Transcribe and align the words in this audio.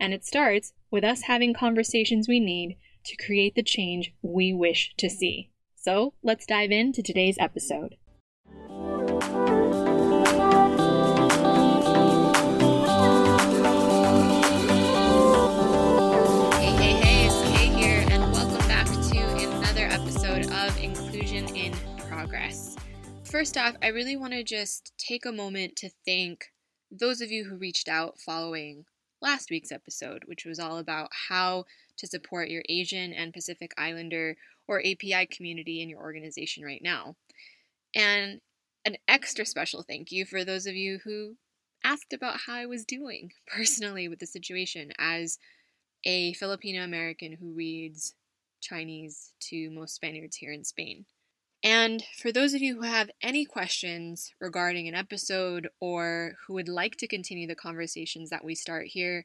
And 0.00 0.12
it 0.12 0.24
starts 0.24 0.72
with 0.90 1.04
us 1.04 1.22
having 1.22 1.54
conversations 1.54 2.28
we 2.28 2.40
need 2.40 2.76
to 3.04 3.16
create 3.16 3.54
the 3.54 3.62
change 3.62 4.12
we 4.22 4.52
wish 4.52 4.92
to 4.98 5.08
see. 5.08 5.50
So 5.76 6.14
let's 6.22 6.46
dive 6.46 6.70
into 6.70 7.02
today's 7.02 7.36
episode. 7.38 7.96
Hey, 16.58 16.72
hey, 16.72 16.92
hey, 16.92 17.26
it's 17.26 17.42
Kay 17.50 17.66
here, 17.66 18.04
and 18.10 18.32
welcome 18.32 18.66
back 18.66 18.86
to 18.86 19.18
another 19.18 19.86
episode 19.86 20.50
of 20.50 20.76
Inclusion 20.82 21.54
in 21.54 21.72
Progress. 22.08 22.76
First 23.24 23.56
off, 23.56 23.76
I 23.82 23.88
really 23.88 24.16
want 24.16 24.32
to 24.32 24.42
just 24.42 24.92
take 24.98 25.24
a 25.24 25.32
moment 25.32 25.76
to 25.76 25.90
thank 26.04 26.46
those 26.90 27.20
of 27.20 27.30
you 27.30 27.44
who 27.44 27.56
reached 27.56 27.88
out 27.88 28.18
following 28.18 28.84
last 29.24 29.50
week's 29.50 29.72
episode, 29.72 30.22
which 30.26 30.44
was 30.44 30.60
all 30.60 30.78
about 30.78 31.08
how 31.28 31.64
to 31.96 32.06
support 32.06 32.50
your 32.50 32.62
Asian 32.68 33.12
and 33.12 33.32
Pacific 33.32 33.72
Islander 33.78 34.36
or 34.68 34.80
API 34.80 35.26
community 35.26 35.82
in 35.82 35.88
your 35.88 36.00
organization 36.00 36.62
right 36.62 36.82
now. 36.82 37.16
And 37.94 38.40
an 38.84 38.96
extra 39.08 39.46
special 39.46 39.82
thank 39.82 40.12
you 40.12 40.26
for 40.26 40.44
those 40.44 40.66
of 40.66 40.74
you 40.74 40.98
who 41.04 41.36
asked 41.82 42.12
about 42.12 42.40
how 42.46 42.54
I 42.54 42.66
was 42.66 42.84
doing 42.84 43.32
personally 43.46 44.08
with 44.08 44.18
the 44.18 44.26
situation 44.26 44.92
as 44.98 45.38
a 46.04 46.34
Filipino 46.34 46.84
American 46.84 47.32
who 47.32 47.54
reads 47.54 48.14
Chinese 48.60 49.32
to 49.40 49.70
most 49.70 49.94
Spaniards 49.94 50.36
here 50.36 50.52
in 50.52 50.64
Spain. 50.64 51.06
And 51.64 52.04
for 52.18 52.30
those 52.30 52.52
of 52.52 52.60
you 52.60 52.76
who 52.76 52.82
have 52.82 53.10
any 53.22 53.46
questions 53.46 54.34
regarding 54.38 54.86
an 54.86 54.94
episode 54.94 55.68
or 55.80 56.34
who 56.46 56.52
would 56.52 56.68
like 56.68 56.96
to 56.98 57.08
continue 57.08 57.48
the 57.48 57.54
conversations 57.54 58.28
that 58.28 58.44
we 58.44 58.54
start 58.54 58.88
here, 58.88 59.24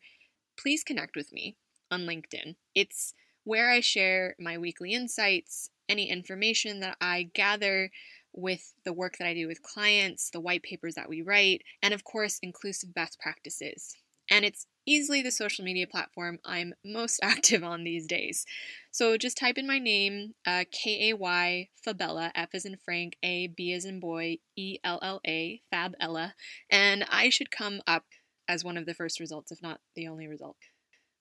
please 0.58 0.82
connect 0.82 1.18
with 1.18 1.34
me 1.34 1.58
on 1.92 2.06
LinkedIn. 2.06 2.56
It's 2.74 3.14
where 3.44 3.70
I 3.70 3.82
share 3.82 4.36
my 4.40 4.58
weekly 4.58 4.94
insights, 4.94 5.70
any 5.90 6.10
information 6.10 6.80
that 6.80 6.96
I 7.02 7.30
gather 7.34 7.92
with 8.32 8.74
the 8.86 8.94
work 8.94 9.18
that 9.18 9.28
I 9.28 9.34
do 9.34 9.48
with 9.48 9.62
clients, 9.62 10.30
the 10.30 10.40
white 10.40 10.64
papers 10.64 10.96
that 10.96 11.10
we 11.10 11.22
write, 11.22 11.64
and 11.84 11.94
of 11.94 12.06
course, 12.06 12.40
inclusive 12.42 12.94
best 12.94 13.20
practices. 13.20 13.98
And 14.32 14.46
it's 14.46 14.66
easily 14.90 15.22
the 15.22 15.32
social 15.32 15.64
media 15.64 15.86
platform 15.88 16.40
I'm 16.44 16.74
most 16.84 17.20
active 17.24 17.64
on 17.64 17.84
these 17.84 18.08
days. 18.08 18.46
So 18.92 19.18
just 19.18 19.38
type 19.38 19.58
in 19.58 19.68
my 19.68 19.80
name, 19.80 20.34
uh, 20.46 20.66
K 20.72 21.10
A 21.10 21.16
Y 21.16 21.70
Fabella, 21.84 22.32
F 22.34 22.50
as 22.54 22.66
in 22.66 22.78
Frank, 22.84 23.16
A, 23.24 23.48
B 23.48 23.72
as 23.74 23.86
in 23.86 24.00
boy, 24.00 24.38
E 24.56 24.78
L 24.84 25.00
L 25.02 25.22
A, 25.28 25.62
Fabella, 25.70 26.34
and 26.70 27.06
I 27.10 27.30
should 27.30 27.52
come 27.52 27.82
up 27.86 28.06
as 28.48 28.64
one 28.64 28.78
of 28.78 28.88
the 28.88 28.96
first 28.96 29.20
results, 29.20 29.52
if 29.52 29.62
not 29.62 29.80
the 29.96 30.08
only 30.08 30.28
result. 30.28 30.58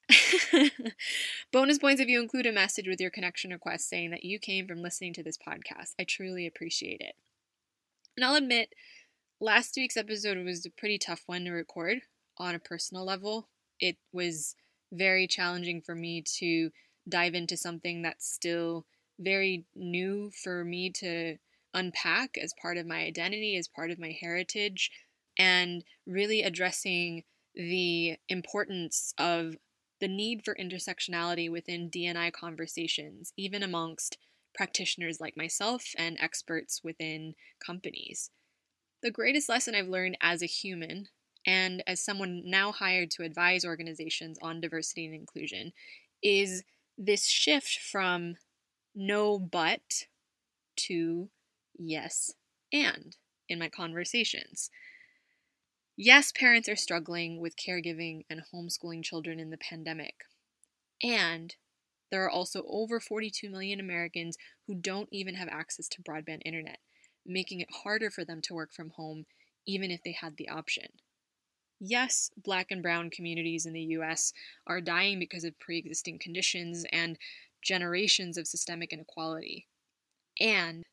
Bonus 1.52 1.78
points 1.78 2.00
if 2.00 2.08
you 2.08 2.22
include 2.22 2.46
a 2.46 2.52
message 2.52 2.88
with 2.88 3.00
your 3.00 3.10
connection 3.10 3.50
request 3.50 3.88
saying 3.88 4.10
that 4.10 4.24
you 4.24 4.38
came 4.38 4.66
from 4.66 4.82
listening 4.82 5.12
to 5.12 5.22
this 5.22 5.36
podcast. 5.36 5.92
I 6.00 6.04
truly 6.04 6.46
appreciate 6.46 7.00
it. 7.00 7.14
And 8.16 8.24
I'll 8.24 8.34
admit, 8.34 8.70
last 9.40 9.74
week's 9.76 9.98
episode 9.98 10.38
was 10.44 10.64
a 10.64 10.70
pretty 10.70 10.98
tough 10.98 11.22
one 11.26 11.44
to 11.44 11.50
record 11.50 11.98
on 12.38 12.54
a 12.54 12.58
personal 12.58 13.04
level. 13.04 13.48
It 13.80 13.96
was 14.12 14.54
very 14.92 15.26
challenging 15.26 15.82
for 15.82 15.94
me 15.94 16.22
to 16.38 16.70
dive 17.08 17.34
into 17.34 17.56
something 17.56 18.02
that's 18.02 18.30
still 18.30 18.86
very 19.18 19.64
new 19.74 20.30
for 20.30 20.64
me 20.64 20.90
to 20.90 21.36
unpack 21.74 22.38
as 22.38 22.54
part 22.60 22.76
of 22.76 22.86
my 22.86 22.98
identity, 22.98 23.56
as 23.56 23.68
part 23.68 23.90
of 23.90 23.98
my 23.98 24.16
heritage, 24.18 24.90
and 25.38 25.84
really 26.06 26.42
addressing 26.42 27.24
the 27.54 28.16
importance 28.28 29.12
of 29.18 29.56
the 30.00 30.08
need 30.08 30.44
for 30.44 30.54
intersectionality 30.54 31.50
within 31.50 31.90
DNI 31.90 32.32
conversations, 32.32 33.32
even 33.36 33.62
amongst 33.62 34.16
practitioners 34.54 35.20
like 35.20 35.36
myself 35.36 35.84
and 35.96 36.16
experts 36.20 36.82
within 36.82 37.34
companies. 37.64 38.30
The 39.02 39.10
greatest 39.10 39.48
lesson 39.48 39.74
I've 39.74 39.88
learned 39.88 40.16
as 40.20 40.42
a 40.42 40.46
human 40.46 41.08
and 41.46 41.82
as 41.86 42.04
someone 42.04 42.42
now 42.44 42.72
hired 42.72 43.10
to 43.12 43.22
advise 43.22 43.64
organizations 43.64 44.38
on 44.42 44.60
diversity 44.60 45.06
and 45.06 45.14
inclusion 45.14 45.72
is 46.22 46.62
this 46.96 47.26
shift 47.26 47.78
from 47.78 48.36
no 48.94 49.38
but 49.38 50.06
to 50.76 51.30
yes 51.78 52.32
and 52.72 53.16
in 53.48 53.58
my 53.58 53.68
conversations. 53.68 54.70
Yes, 55.96 56.30
parents 56.32 56.68
are 56.68 56.76
struggling 56.76 57.40
with 57.40 57.56
caregiving 57.56 58.24
and 58.30 58.42
homeschooling 58.54 59.02
children 59.02 59.40
in 59.40 59.50
the 59.50 59.58
pandemic. 59.58 60.24
And 61.02 61.54
there 62.10 62.24
are 62.24 62.30
also 62.30 62.64
over 62.68 63.00
42 63.00 63.50
million 63.50 63.80
Americans 63.80 64.36
who 64.66 64.74
don't 64.74 65.08
even 65.12 65.34
have 65.34 65.48
access 65.48 65.88
to 65.88 66.02
broadband 66.02 66.42
internet, 66.44 66.78
making 67.26 67.60
it 67.60 67.68
harder 67.82 68.10
for 68.10 68.24
them 68.24 68.40
to 68.42 68.54
work 68.54 68.72
from 68.72 68.90
home 68.90 69.26
even 69.66 69.90
if 69.90 70.02
they 70.02 70.12
had 70.12 70.36
the 70.36 70.48
option. 70.48 70.86
Yes, 71.80 72.30
black 72.36 72.70
and 72.70 72.80
brown 72.82 73.10
communities 73.10 73.66
in 73.66 73.72
the 73.72 73.82
US 73.96 74.32
are 74.66 74.80
dying 74.80 75.18
because 75.18 75.42
of 75.42 75.58
pre 75.58 75.76
existing 75.76 76.20
conditions 76.20 76.84
and 76.92 77.18
generations 77.62 78.36
of 78.38 78.46
systemic 78.46 78.92
inequality. 78.92 79.66
And 80.40 80.84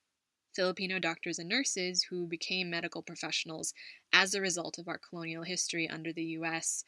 Filipino 0.56 1.00
doctors 1.00 1.40
and 1.40 1.50
nurses 1.50 2.04
who 2.04 2.28
became 2.28 2.70
medical 2.70 3.04
professionals 3.04 3.74
as 4.14 4.34
a 4.34 4.42
result 4.42 4.78
of 4.80 4.88
our 4.88 4.98
colonial 5.00 5.44
history 5.44 5.90
under 5.90 6.14
the 6.14 6.26
US 6.40 6.86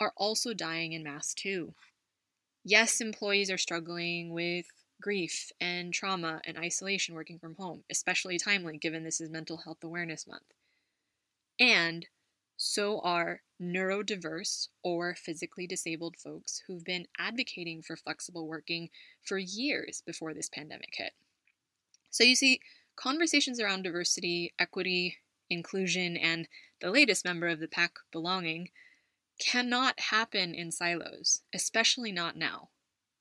are 0.00 0.12
also 0.16 0.54
dying 0.54 0.92
in 0.92 1.02
mass 1.02 1.34
too. 1.34 1.74
Yes, 2.64 3.00
employees 3.00 3.50
are 3.50 3.58
struggling 3.58 4.30
with 4.32 4.66
grief 5.00 5.52
and 5.60 5.94
trauma 5.94 6.42
and 6.44 6.58
isolation 6.58 7.14
working 7.14 7.38
from 7.38 7.56
home, 7.56 7.84
especially 7.90 8.38
timely 8.38 8.78
given 8.78 9.04
this 9.04 9.20
is 9.20 9.30
Mental 9.30 9.58
Health 9.58 9.84
Awareness 9.84 10.26
Month. 10.26 10.52
And 11.60 12.06
so 12.56 13.00
are 13.00 13.42
neurodiverse 13.60 14.68
or 14.82 15.14
physically 15.14 15.66
disabled 15.66 16.16
folks 16.16 16.62
who've 16.66 16.84
been 16.84 17.06
advocating 17.18 17.82
for 17.82 17.96
flexible 17.96 18.46
working 18.46 18.90
for 19.22 19.38
years 19.38 20.02
before 20.04 20.34
this 20.34 20.48
pandemic 20.48 20.94
hit. 20.94 21.12
So 22.10 22.24
you 22.24 22.34
see, 22.34 22.60
conversations 22.96 23.60
around 23.60 23.82
diversity, 23.82 24.54
equity, 24.58 25.18
inclusion, 25.50 26.16
and 26.16 26.48
the 26.80 26.90
latest 26.90 27.24
member 27.24 27.48
of 27.48 27.60
the 27.60 27.68
pack, 27.68 27.92
belonging, 28.10 28.70
cannot 29.38 30.00
happen 30.00 30.54
in 30.54 30.72
silos, 30.72 31.42
especially 31.54 32.12
not 32.12 32.36
now. 32.36 32.70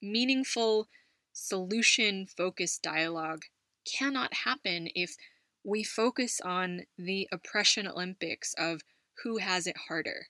Meaningful, 0.02 0.88
solution 1.34 2.26
focused 2.26 2.82
dialogue 2.82 3.44
cannot 3.86 4.34
happen 4.46 4.88
if 4.96 5.18
we 5.64 5.84
focus 5.84 6.40
on 6.40 6.84
the 6.98 7.28
oppression 7.32 7.88
Olympics 7.88 8.54
of 8.58 8.82
who 9.24 9.38
has 9.38 9.68
it 9.68 9.78
harder, 9.88 10.28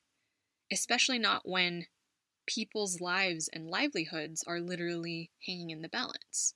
especially 0.71 1.19
not 1.19 1.47
when 1.47 1.87
people's 2.47 3.01
lives 3.01 3.49
and 3.51 3.69
livelihoods 3.69 4.43
are 4.47 4.59
literally 4.59 5.31
hanging 5.45 5.71
in 5.71 5.81
the 5.81 5.89
balance. 5.89 6.53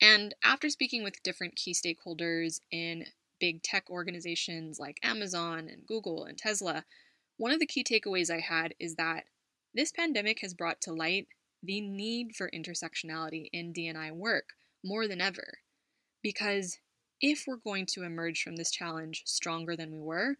And 0.00 0.34
after 0.42 0.68
speaking 0.68 1.02
with 1.02 1.22
different 1.22 1.56
key 1.56 1.72
stakeholders 1.72 2.60
in 2.70 3.06
big 3.40 3.62
tech 3.62 3.88
organizations 3.90 4.78
like 4.78 4.98
Amazon 5.02 5.68
and 5.70 5.86
Google 5.86 6.24
and 6.24 6.36
Tesla, 6.36 6.84
one 7.36 7.52
of 7.52 7.60
the 7.60 7.66
key 7.66 7.84
takeaways 7.84 8.30
I 8.30 8.40
had 8.40 8.74
is 8.78 8.96
that 8.96 9.24
this 9.74 9.92
pandemic 9.92 10.40
has 10.40 10.54
brought 10.54 10.80
to 10.82 10.92
light 10.92 11.28
the 11.62 11.80
need 11.80 12.36
for 12.36 12.50
intersectionality 12.50 13.48
in 13.52 13.72
DNI 13.72 14.12
work 14.12 14.50
more 14.84 15.08
than 15.08 15.20
ever. 15.20 15.58
Because 16.22 16.78
if 17.20 17.44
we're 17.46 17.56
going 17.56 17.86
to 17.86 18.02
emerge 18.02 18.42
from 18.42 18.56
this 18.56 18.70
challenge 18.70 19.22
stronger 19.24 19.76
than 19.76 19.90
we 19.90 20.00
were, 20.00 20.36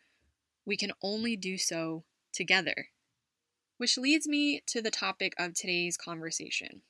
we 0.67 0.77
can 0.77 0.93
only 1.03 1.37
do 1.37 1.59
so 1.59 2.05
together. 2.33 2.89
Which 3.77 3.99
leads 3.99 4.27
me 4.27 4.63
to 4.67 4.81
the 4.81 4.91
topic 4.91 5.35
of 5.39 5.55
today's 5.55 5.97
conversation 5.97 6.83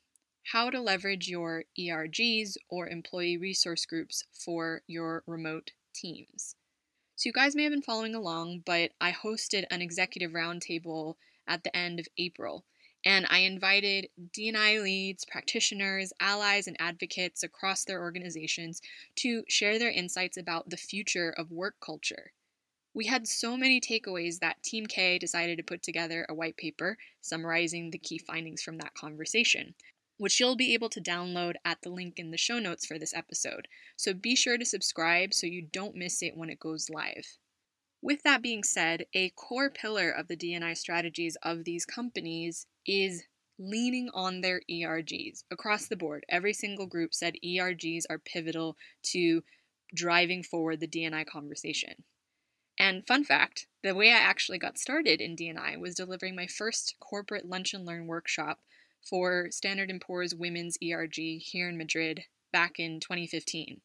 how 0.52 0.68
to 0.68 0.80
leverage 0.80 1.26
your 1.28 1.64
ERGs 1.78 2.56
or 2.68 2.88
employee 2.88 3.38
resource 3.38 3.86
groups 3.86 4.24
for 4.32 4.82
your 4.86 5.22
remote 5.26 5.70
teams. 5.94 6.54
So, 7.16 7.28
you 7.28 7.32
guys 7.32 7.54
may 7.56 7.62
have 7.62 7.72
been 7.72 7.80
following 7.80 8.14
along, 8.14 8.62
but 8.66 8.90
I 9.00 9.12
hosted 9.12 9.64
an 9.70 9.80
executive 9.80 10.32
roundtable 10.32 11.14
at 11.46 11.64
the 11.64 11.74
end 11.74 12.00
of 12.00 12.08
April, 12.18 12.64
and 13.04 13.26
I 13.30 13.38
invited 13.38 14.08
D&I 14.32 14.78
leads, 14.80 15.24
practitioners, 15.24 16.12
allies, 16.20 16.66
and 16.66 16.76
advocates 16.80 17.42
across 17.42 17.84
their 17.84 18.00
organizations 18.00 18.82
to 19.16 19.44
share 19.48 19.78
their 19.78 19.90
insights 19.90 20.36
about 20.36 20.70
the 20.70 20.76
future 20.76 21.30
of 21.30 21.50
work 21.50 21.76
culture. 21.80 22.32
We 22.96 23.06
had 23.06 23.26
so 23.26 23.56
many 23.56 23.80
takeaways 23.80 24.38
that 24.38 24.62
Team 24.62 24.86
Kay 24.86 25.18
decided 25.18 25.56
to 25.56 25.64
put 25.64 25.82
together 25.82 26.24
a 26.28 26.34
white 26.34 26.56
paper 26.56 26.96
summarizing 27.20 27.90
the 27.90 27.98
key 27.98 28.18
findings 28.18 28.62
from 28.62 28.78
that 28.78 28.94
conversation, 28.94 29.74
which 30.16 30.38
you'll 30.38 30.54
be 30.54 30.74
able 30.74 30.90
to 30.90 31.00
download 31.00 31.54
at 31.64 31.82
the 31.82 31.90
link 31.90 32.20
in 32.20 32.30
the 32.30 32.38
show 32.38 32.60
notes 32.60 32.86
for 32.86 32.96
this 32.96 33.12
episode. 33.12 33.66
So 33.96 34.14
be 34.14 34.36
sure 34.36 34.56
to 34.56 34.64
subscribe 34.64 35.34
so 35.34 35.48
you 35.48 35.60
don't 35.72 35.96
miss 35.96 36.22
it 36.22 36.36
when 36.36 36.50
it 36.50 36.60
goes 36.60 36.88
live. 36.88 37.36
With 38.00 38.22
that 38.22 38.42
being 38.42 38.62
said, 38.62 39.06
a 39.12 39.30
core 39.30 39.70
pillar 39.70 40.10
of 40.10 40.28
the 40.28 40.36
D&I 40.36 40.74
strategies 40.74 41.36
of 41.42 41.64
these 41.64 41.84
companies 41.84 42.66
is 42.86 43.24
leaning 43.58 44.08
on 44.14 44.40
their 44.40 44.60
ERGs 44.70 45.42
across 45.50 45.88
the 45.88 45.96
board. 45.96 46.24
Every 46.28 46.52
single 46.52 46.86
group 46.86 47.12
said 47.12 47.34
ERGs 47.44 48.04
are 48.08 48.18
pivotal 48.18 48.76
to 49.04 49.42
driving 49.92 50.44
forward 50.44 50.78
the 50.78 50.86
D&I 50.86 51.24
conversation. 51.24 52.04
And 52.78 53.06
fun 53.06 53.24
fact, 53.24 53.66
the 53.82 53.94
way 53.94 54.10
I 54.10 54.18
actually 54.18 54.58
got 54.58 54.78
started 54.78 55.20
in 55.20 55.36
D&I 55.36 55.76
was 55.76 55.94
delivering 55.94 56.34
my 56.34 56.46
first 56.46 56.96
corporate 57.00 57.46
lunch 57.46 57.72
and 57.72 57.86
learn 57.86 58.06
workshop 58.06 58.60
for 59.02 59.48
Standard 59.50 59.92
& 60.00 60.00
Poor's 60.00 60.34
Women's 60.34 60.78
ERG 60.82 61.14
here 61.14 61.68
in 61.68 61.76
Madrid 61.76 62.24
back 62.52 62.80
in 62.80 63.00
2015. 63.00 63.80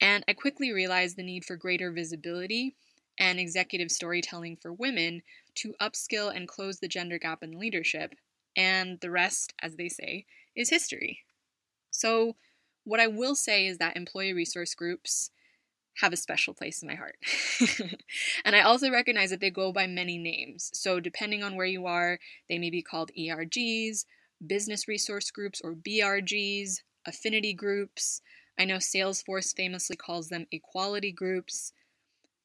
And 0.00 0.24
I 0.26 0.32
quickly 0.32 0.72
realized 0.72 1.16
the 1.16 1.22
need 1.22 1.44
for 1.44 1.56
greater 1.56 1.90
visibility 1.92 2.74
and 3.18 3.38
executive 3.38 3.90
storytelling 3.90 4.56
for 4.56 4.72
women 4.72 5.22
to 5.56 5.74
upskill 5.80 6.34
and 6.34 6.48
close 6.48 6.78
the 6.78 6.88
gender 6.88 7.18
gap 7.18 7.42
in 7.42 7.58
leadership. 7.58 8.14
And 8.56 9.00
the 9.00 9.10
rest, 9.10 9.54
as 9.62 9.76
they 9.76 9.88
say, 9.88 10.26
is 10.54 10.70
history. 10.70 11.20
So, 11.90 12.36
what 12.84 13.00
I 13.00 13.06
will 13.06 13.34
say 13.34 13.66
is 13.66 13.78
that 13.78 13.96
employee 13.96 14.32
resource 14.32 14.74
groups 14.74 15.30
have 16.00 16.12
a 16.12 16.16
special 16.16 16.54
place 16.54 16.82
in 16.82 16.88
my 16.88 16.94
heart. 16.94 17.16
and 18.44 18.54
I 18.54 18.60
also 18.60 18.90
recognize 18.90 19.30
that 19.30 19.40
they 19.40 19.50
go 19.50 19.72
by 19.72 19.86
many 19.86 20.18
names. 20.18 20.70
So, 20.74 21.00
depending 21.00 21.42
on 21.42 21.56
where 21.56 21.66
you 21.66 21.86
are, 21.86 22.18
they 22.48 22.58
may 22.58 22.70
be 22.70 22.82
called 22.82 23.10
ERGs, 23.18 24.04
business 24.46 24.88
resource 24.88 25.30
groups, 25.30 25.60
or 25.62 25.74
BRGs, 25.74 26.80
affinity 27.06 27.54
groups. 27.54 28.20
I 28.58 28.64
know 28.64 28.76
Salesforce 28.76 29.54
famously 29.54 29.96
calls 29.96 30.28
them 30.28 30.46
equality 30.52 31.12
groups. 31.12 31.72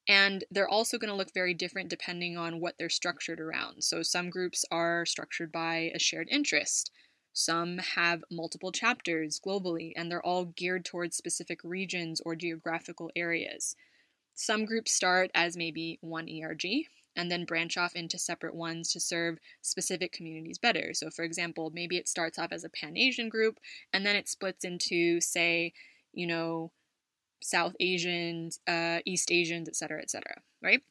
And 0.08 0.44
they're 0.50 0.68
also 0.68 0.98
going 0.98 1.12
to 1.12 1.16
look 1.16 1.34
very 1.34 1.54
different 1.54 1.90
depending 1.90 2.36
on 2.36 2.60
what 2.60 2.76
they're 2.78 2.90
structured 2.90 3.40
around. 3.40 3.84
So, 3.84 4.02
some 4.02 4.30
groups 4.30 4.66
are 4.72 5.06
structured 5.06 5.52
by 5.52 5.92
a 5.94 6.00
shared 6.00 6.28
interest. 6.32 6.92
Some 7.34 7.78
have 7.78 8.24
multiple 8.30 8.72
chapters 8.72 9.40
globally, 9.40 9.94
and 9.96 10.12
they're 10.12 10.26
all 10.26 10.46
geared 10.46 10.86
towards 10.86 11.16
specific 11.16 11.60
regions 11.64 12.22
or 12.26 12.36
geographical 12.36 13.10
areas. 13.16 13.76
Some 14.34 14.66
groups 14.66 14.92
start 14.92 15.32
as 15.34 15.56
maybe 15.56 15.98
one 16.02 16.28
ERG 16.30 16.88
and 17.16 17.30
then 17.30 17.46
branch 17.46 17.78
off 17.78 17.96
into 17.96 18.18
separate 18.18 18.56
ones 18.56 18.92
to 18.92 19.00
serve 19.00 19.38
specific 19.62 20.12
communities 20.12 20.58
better. 20.58 20.94
So, 20.94 21.10
for 21.10 21.24
example, 21.24 21.72
maybe 21.74 21.98
it 21.98 22.08
starts 22.08 22.40
off 22.40 22.52
as 22.52 22.64
a 22.64 22.70
Pan 22.70 22.98
Asian 22.98 23.30
group 23.30 23.60
and 23.92 24.06
then 24.06 24.16
it 24.16 24.30
splits 24.30 24.64
into, 24.64 25.20
say, 25.20 25.74
you 26.14 26.26
know, 26.26 26.72
South 27.42 27.76
Asians, 27.80 28.60
uh, 28.68 29.00
East 29.06 29.32
Asians, 29.32 29.68
etc., 29.68 30.02
etc., 30.02 30.42
right? 30.62 30.82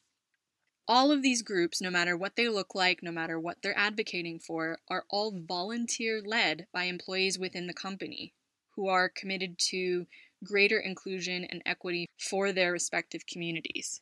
All 0.87 1.11
of 1.11 1.21
these 1.21 1.41
groups, 1.41 1.81
no 1.81 1.89
matter 1.89 2.17
what 2.17 2.35
they 2.35 2.49
look 2.49 2.75
like, 2.75 3.01
no 3.01 3.11
matter 3.11 3.39
what 3.39 3.61
they're 3.61 3.77
advocating 3.77 4.39
for, 4.39 4.79
are 4.89 5.05
all 5.09 5.31
volunteer 5.31 6.21
led 6.25 6.67
by 6.73 6.83
employees 6.83 7.39
within 7.39 7.67
the 7.67 7.73
company 7.73 8.33
who 8.75 8.87
are 8.87 9.09
committed 9.09 9.57
to 9.69 10.07
greater 10.43 10.79
inclusion 10.79 11.45
and 11.45 11.61
equity 11.65 12.07
for 12.17 12.51
their 12.51 12.71
respective 12.71 13.25
communities. 13.25 14.01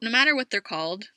No 0.00 0.10
matter 0.10 0.34
what 0.34 0.50
they're 0.50 0.60
called, 0.60 1.10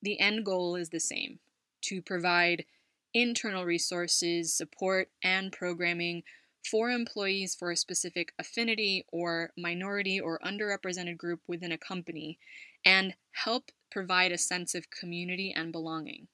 the 0.00 0.20
end 0.20 0.44
goal 0.44 0.76
is 0.76 0.90
the 0.90 1.00
same 1.00 1.40
to 1.82 2.00
provide 2.00 2.64
internal 3.12 3.64
resources, 3.64 4.54
support, 4.54 5.10
and 5.22 5.52
programming 5.52 6.22
for 6.70 6.90
employees 6.90 7.54
for 7.54 7.70
a 7.70 7.76
specific 7.76 8.32
affinity 8.38 9.04
or 9.12 9.50
minority 9.56 10.18
or 10.18 10.38
underrepresented 10.40 11.16
group 11.16 11.40
within 11.46 11.72
a 11.72 11.78
company 11.78 12.38
and 12.84 13.14
help 13.32 13.70
provide 13.94 14.32
a 14.32 14.38
sense 14.38 14.74
of 14.74 14.90
community 14.90 15.54
and 15.56 15.70
belonging. 15.70 16.26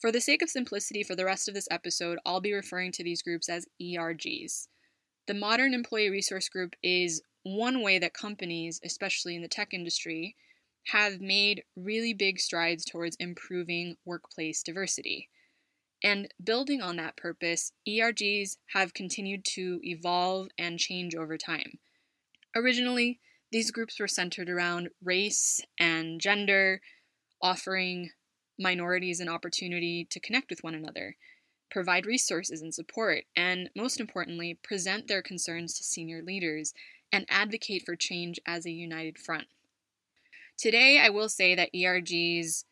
For 0.00 0.12
the 0.12 0.20
sake 0.20 0.40
of 0.40 0.48
simplicity, 0.48 1.02
for 1.02 1.16
the 1.16 1.24
rest 1.26 1.48
of 1.48 1.54
this 1.54 1.68
episode, 1.70 2.18
I'll 2.24 2.40
be 2.40 2.54
referring 2.54 2.92
to 2.92 3.04
these 3.04 3.20
groups 3.20 3.48
as 3.48 3.66
ERGs. 3.82 4.68
The 5.26 5.34
Modern 5.34 5.74
Employee 5.74 6.08
Resource 6.08 6.48
Group 6.48 6.76
is 6.82 7.20
one 7.42 7.82
way 7.82 7.98
that 7.98 8.14
companies, 8.14 8.80
especially 8.84 9.34
in 9.34 9.42
the 9.42 9.48
tech 9.48 9.74
industry, 9.74 10.36
have 10.86 11.20
made 11.20 11.64
really 11.76 12.14
big 12.14 12.38
strides 12.38 12.84
towards 12.84 13.16
improving 13.16 13.96
workplace 14.04 14.62
diversity. 14.62 15.28
And 16.02 16.32
building 16.42 16.80
on 16.80 16.96
that 16.96 17.16
purpose, 17.16 17.72
ERGs 17.86 18.56
have 18.68 18.94
continued 18.94 19.44
to 19.56 19.80
evolve 19.82 20.48
and 20.56 20.78
change 20.78 21.14
over 21.14 21.36
time. 21.36 21.80
Originally, 22.56 23.20
these 23.52 23.70
groups 23.72 23.98
were 23.98 24.08
centered 24.08 24.48
around 24.48 24.90
race 25.02 25.60
and 25.78 26.20
gender, 26.20 26.80
offering 27.42 28.10
minorities 28.58 29.20
an 29.20 29.28
opportunity 29.28 30.06
to 30.10 30.20
connect 30.20 30.50
with 30.50 30.62
one 30.62 30.74
another, 30.74 31.16
provide 31.70 32.06
resources 32.06 32.60
and 32.60 32.74
support, 32.74 33.24
and 33.36 33.70
most 33.74 34.00
importantly, 34.00 34.58
present 34.62 35.08
their 35.08 35.22
concerns 35.22 35.76
to 35.76 35.84
senior 35.84 36.22
leaders 36.22 36.74
and 37.12 37.26
advocate 37.28 37.82
for 37.84 37.96
change 37.96 38.38
as 38.46 38.66
a 38.66 38.70
united 38.70 39.18
front. 39.18 39.46
Today, 40.58 41.00
I 41.02 41.08
will 41.08 41.28
say 41.28 41.54
that 41.54 41.72
ERGs 41.74 42.64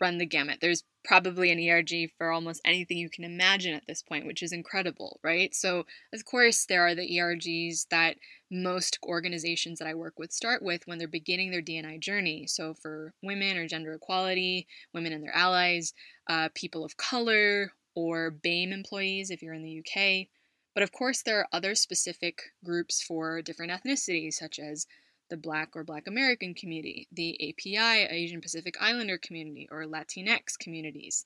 run 0.00 0.18
the 0.18 0.26
gamut. 0.26 0.58
There's 0.60 0.84
probably 1.04 1.50
an 1.50 1.60
ERG 1.60 2.10
for 2.16 2.30
almost 2.30 2.60
anything 2.64 2.98
you 2.98 3.10
can 3.10 3.24
imagine 3.24 3.74
at 3.74 3.86
this 3.86 4.02
point, 4.02 4.26
which 4.26 4.42
is 4.42 4.52
incredible, 4.52 5.20
right? 5.22 5.54
So, 5.54 5.86
of 6.12 6.24
course, 6.24 6.66
there 6.66 6.86
are 6.86 6.94
the 6.94 7.18
ERGs 7.18 7.86
that 7.90 8.16
most 8.50 8.98
organizations 9.04 9.78
that 9.78 9.88
I 9.88 9.94
work 9.94 10.18
with 10.18 10.32
start 10.32 10.62
with 10.62 10.86
when 10.86 10.98
they're 10.98 11.08
beginning 11.08 11.50
their 11.50 11.62
D&I 11.62 11.98
journey. 11.98 12.46
So, 12.46 12.74
for 12.74 13.14
women 13.22 13.56
or 13.56 13.66
gender 13.66 13.94
equality, 13.94 14.66
women 14.92 15.12
and 15.12 15.22
their 15.22 15.34
allies, 15.34 15.92
uh, 16.28 16.48
people 16.54 16.84
of 16.84 16.96
color, 16.96 17.72
or 17.94 18.30
BAME 18.30 18.72
employees 18.72 19.30
if 19.30 19.42
you're 19.42 19.54
in 19.54 19.62
the 19.62 19.80
UK. 19.80 20.28
But 20.74 20.82
of 20.82 20.92
course, 20.92 21.22
there 21.22 21.40
are 21.40 21.48
other 21.52 21.74
specific 21.74 22.42
groups 22.64 23.02
for 23.02 23.42
different 23.42 23.72
ethnicities, 23.72 24.34
such 24.34 24.58
as 24.58 24.86
the 25.30 25.36
Black 25.36 25.74
or 25.74 25.84
Black 25.84 26.06
American 26.06 26.54
community, 26.54 27.08
the 27.10 27.34
API, 27.48 28.06
Asian 28.10 28.40
Pacific 28.40 28.76
Islander 28.80 29.16
community, 29.16 29.66
or 29.70 29.84
Latinx 29.84 30.58
communities. 30.58 31.24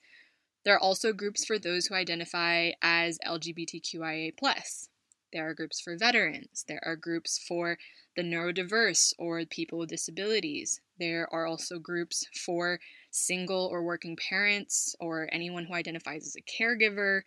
There 0.64 0.74
are 0.74 0.80
also 0.80 1.12
groups 1.12 1.44
for 1.44 1.58
those 1.58 1.86
who 1.86 1.94
identify 1.94 2.70
as 2.80 3.18
LGBTQIA. 3.26 4.36
Plus. 4.36 4.88
There 5.32 5.48
are 5.48 5.54
groups 5.54 5.80
for 5.80 5.96
veterans. 5.96 6.64
There 6.68 6.80
are 6.86 6.94
groups 6.94 7.44
for 7.48 7.76
the 8.14 8.22
neurodiverse 8.22 9.14
or 9.18 9.44
people 9.44 9.80
with 9.80 9.88
disabilities. 9.88 10.80
There 11.00 11.28
are 11.32 11.44
also 11.44 11.80
groups 11.80 12.24
for 12.46 12.78
single 13.10 13.66
or 13.66 13.82
working 13.82 14.16
parents 14.16 14.94
or 15.00 15.28
anyone 15.32 15.64
who 15.64 15.74
identifies 15.74 16.24
as 16.24 16.36
a 16.36 16.42
caregiver. 16.42 17.22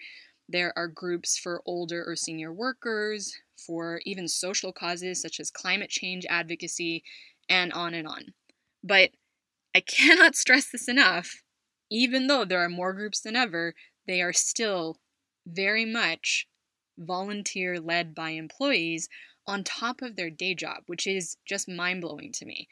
There 0.50 0.72
are 0.78 0.88
groups 0.88 1.38
for 1.38 1.62
older 1.66 2.04
or 2.06 2.16
senior 2.16 2.54
workers, 2.54 3.38
for 3.58 4.02
even 4.06 4.28
social 4.28 4.72
causes 4.72 5.22
such 5.22 5.40
as 5.40 5.52
climate 5.52 5.90
change 5.90 6.26
advocacy, 6.30 7.04
and 7.50 7.74
on 7.74 7.94
and 7.94 8.08
on. 8.08 8.34
But 8.84 9.12
I 9.76 9.80
cannot 9.82 10.36
stress 10.36 10.70
this 10.72 10.88
enough. 10.88 11.44
Even 11.90 12.28
though 12.28 12.46
there 12.46 12.64
are 12.64 12.70
more 12.70 12.94
groups 12.94 13.20
than 13.20 13.36
ever, 13.36 13.74
they 14.08 14.22
are 14.22 14.34
still 14.34 14.98
very 15.46 15.86
much 15.86 16.48
volunteer 16.98 17.80
led 17.80 18.16
by 18.16 18.32
employees 18.32 19.08
on 19.46 19.64
top 19.64 20.02
of 20.02 20.16
their 20.16 20.30
day 20.30 20.54
job, 20.54 20.84
which 20.88 21.08
is 21.08 21.38
just 21.46 21.70
mind 21.70 22.02
blowing 22.02 22.32
to 22.34 22.46
me. 22.46 22.68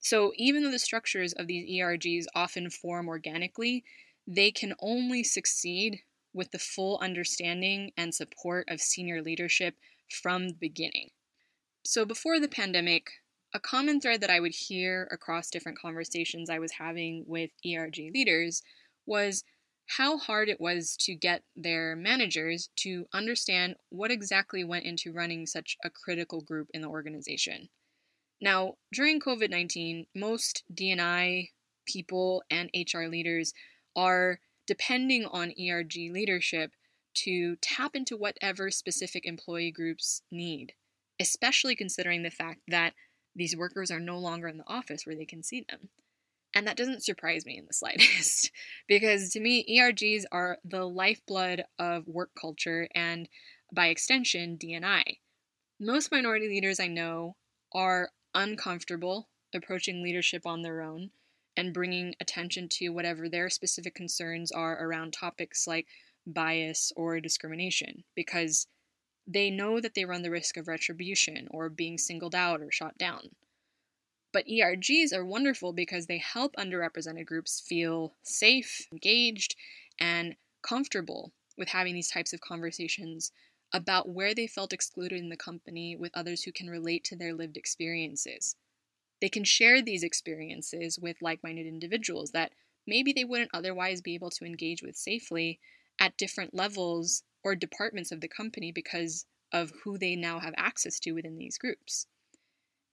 So, 0.00 0.32
even 0.36 0.62
though 0.62 0.70
the 0.70 0.78
structures 0.78 1.32
of 1.32 1.46
these 1.46 1.68
ERGs 1.80 2.26
often 2.34 2.70
form 2.70 3.08
organically, 3.08 3.84
they 4.26 4.50
can 4.50 4.74
only 4.80 5.24
succeed 5.24 6.02
with 6.32 6.50
the 6.50 6.58
full 6.58 6.98
understanding 6.98 7.92
and 7.96 8.14
support 8.14 8.68
of 8.68 8.80
senior 8.80 9.22
leadership 9.22 9.74
from 10.10 10.48
the 10.48 10.54
beginning. 10.54 11.10
So, 11.84 12.04
before 12.04 12.40
the 12.40 12.48
pandemic, 12.48 13.10
a 13.54 13.60
common 13.60 14.00
thread 14.00 14.20
that 14.20 14.30
I 14.30 14.40
would 14.40 14.54
hear 14.54 15.08
across 15.10 15.50
different 15.50 15.78
conversations 15.78 16.50
I 16.50 16.58
was 16.58 16.72
having 16.72 17.24
with 17.26 17.50
ERG 17.64 17.96
leaders 18.12 18.62
was 19.06 19.42
how 19.86 20.18
hard 20.18 20.50
it 20.50 20.60
was 20.60 20.96
to 20.98 21.14
get 21.14 21.42
their 21.56 21.96
managers 21.96 22.68
to 22.76 23.06
understand 23.14 23.76
what 23.88 24.10
exactly 24.10 24.64
went 24.64 24.84
into 24.84 25.12
running 25.12 25.46
such 25.46 25.78
a 25.82 25.88
critical 25.88 26.42
group 26.42 26.68
in 26.74 26.82
the 26.82 26.88
organization. 26.88 27.70
Now, 28.40 28.74
during 28.92 29.18
COVID 29.18 29.50
19, 29.50 30.06
most 30.14 30.62
DNI 30.72 31.48
people 31.86 32.42
and 32.50 32.70
HR 32.74 33.04
leaders 33.04 33.54
are 33.96 34.40
depending 34.68 35.24
on 35.24 35.54
ERG 35.58 35.94
leadership 36.12 36.72
to 37.14 37.56
tap 37.56 37.96
into 37.96 38.16
whatever 38.16 38.70
specific 38.70 39.26
employee 39.26 39.72
groups 39.72 40.22
need, 40.30 40.74
especially 41.18 41.74
considering 41.74 42.22
the 42.22 42.30
fact 42.30 42.60
that 42.68 42.92
these 43.34 43.56
workers 43.56 43.90
are 43.90 43.98
no 43.98 44.18
longer 44.18 44.46
in 44.46 44.58
the 44.58 44.68
office 44.68 45.04
where 45.04 45.16
they 45.16 45.24
can 45.24 45.42
see 45.42 45.64
them. 45.68 45.88
And 46.54 46.66
that 46.66 46.76
doesn't 46.76 47.02
surprise 47.02 47.46
me 47.46 47.56
in 47.56 47.66
the 47.66 47.72
slightest, 47.72 48.52
because 48.86 49.30
to 49.30 49.40
me, 49.40 49.64
ERGs 49.78 50.24
are 50.30 50.58
the 50.64 50.84
lifeblood 50.84 51.64
of 51.78 52.06
work 52.06 52.30
culture 52.38 52.88
and, 52.94 53.28
by 53.72 53.86
extension, 53.88 54.58
DNI. 54.58 55.18
Most 55.80 56.12
minority 56.12 56.48
leaders 56.48 56.78
I 56.78 56.88
know 56.88 57.36
are 57.72 58.10
uncomfortable 58.34 59.28
approaching 59.54 60.02
leadership 60.02 60.46
on 60.46 60.62
their 60.62 60.82
own 60.82 61.10
and 61.58 61.74
bringing 61.74 62.14
attention 62.20 62.68
to 62.68 62.90
whatever 62.90 63.28
their 63.28 63.50
specific 63.50 63.92
concerns 63.92 64.52
are 64.52 64.80
around 64.80 65.12
topics 65.12 65.66
like 65.66 65.88
bias 66.24 66.92
or 66.94 67.18
discrimination 67.18 68.04
because 68.14 68.68
they 69.26 69.50
know 69.50 69.80
that 69.80 69.94
they 69.94 70.04
run 70.04 70.22
the 70.22 70.30
risk 70.30 70.56
of 70.56 70.68
retribution 70.68 71.48
or 71.50 71.68
being 71.68 71.98
singled 71.98 72.34
out 72.34 72.62
or 72.62 72.70
shot 72.70 72.96
down. 72.96 73.30
But 74.32 74.46
ERGs 74.46 75.12
are 75.12 75.24
wonderful 75.24 75.72
because 75.72 76.06
they 76.06 76.18
help 76.18 76.54
underrepresented 76.54 77.26
groups 77.26 77.60
feel 77.60 78.14
safe, 78.22 78.86
engaged, 78.92 79.56
and 79.98 80.36
comfortable 80.62 81.32
with 81.56 81.70
having 81.70 81.94
these 81.94 82.10
types 82.10 82.32
of 82.32 82.40
conversations 82.40 83.32
about 83.72 84.08
where 84.08 84.32
they 84.32 84.46
felt 84.46 84.72
excluded 84.72 85.18
in 85.18 85.28
the 85.28 85.36
company 85.36 85.96
with 85.96 86.12
others 86.14 86.44
who 86.44 86.52
can 86.52 86.70
relate 86.70 87.02
to 87.04 87.16
their 87.16 87.34
lived 87.34 87.56
experiences. 87.56 88.54
They 89.20 89.28
can 89.28 89.44
share 89.44 89.82
these 89.82 90.02
experiences 90.02 90.98
with 90.98 91.16
like 91.20 91.42
minded 91.42 91.66
individuals 91.66 92.30
that 92.32 92.52
maybe 92.86 93.12
they 93.12 93.24
wouldn't 93.24 93.50
otherwise 93.52 94.00
be 94.00 94.14
able 94.14 94.30
to 94.30 94.44
engage 94.44 94.82
with 94.82 94.96
safely 94.96 95.58
at 95.98 96.16
different 96.16 96.54
levels 96.54 97.22
or 97.42 97.54
departments 97.54 98.12
of 98.12 98.20
the 98.20 98.28
company 98.28 98.72
because 98.72 99.26
of 99.52 99.72
who 99.82 99.98
they 99.98 100.14
now 100.14 100.38
have 100.38 100.54
access 100.56 101.00
to 101.00 101.12
within 101.12 101.38
these 101.38 101.58
groups. 101.58 102.06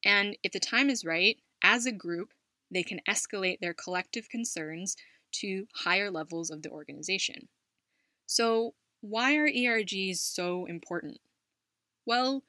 And 0.04 0.38
if 0.44 0.52
the 0.52 0.60
time 0.60 0.90
is 0.90 1.06
right, 1.06 1.38
as 1.62 1.86
a 1.86 1.92
group, 1.92 2.34
they 2.72 2.84
can 2.84 3.02
escalate 3.08 3.60
their 3.60 3.74
collective 3.74 4.30
concerns 4.30 4.96
to 5.34 5.68
higher 5.74 6.12
levels 6.12 6.50
of 6.50 6.62
the 6.62 6.70
organization. 6.70 7.48
So, 8.26 8.74
why 9.02 9.36
are 9.36 9.48
ERGs 9.48 10.18
so 10.18 10.66
important? 10.66 11.20
Well, 12.06 12.44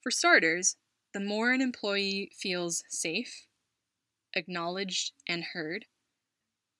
for 0.00 0.10
starters, 0.10 0.76
the 1.12 1.20
more 1.20 1.52
an 1.52 1.60
employee 1.60 2.30
feels 2.34 2.84
safe, 2.88 3.46
acknowledged, 4.34 5.12
and 5.26 5.42
heard, 5.42 5.86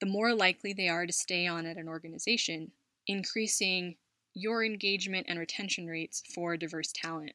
the 0.00 0.06
more 0.06 0.34
likely 0.34 0.72
they 0.72 0.88
are 0.88 1.06
to 1.06 1.12
stay 1.12 1.46
on 1.46 1.66
at 1.66 1.76
an 1.76 1.88
organization, 1.88 2.72
increasing 3.06 3.96
your 4.34 4.64
engagement 4.64 5.26
and 5.28 5.38
retention 5.38 5.86
rates 5.86 6.22
for 6.34 6.56
diverse 6.56 6.92
talent. 6.92 7.32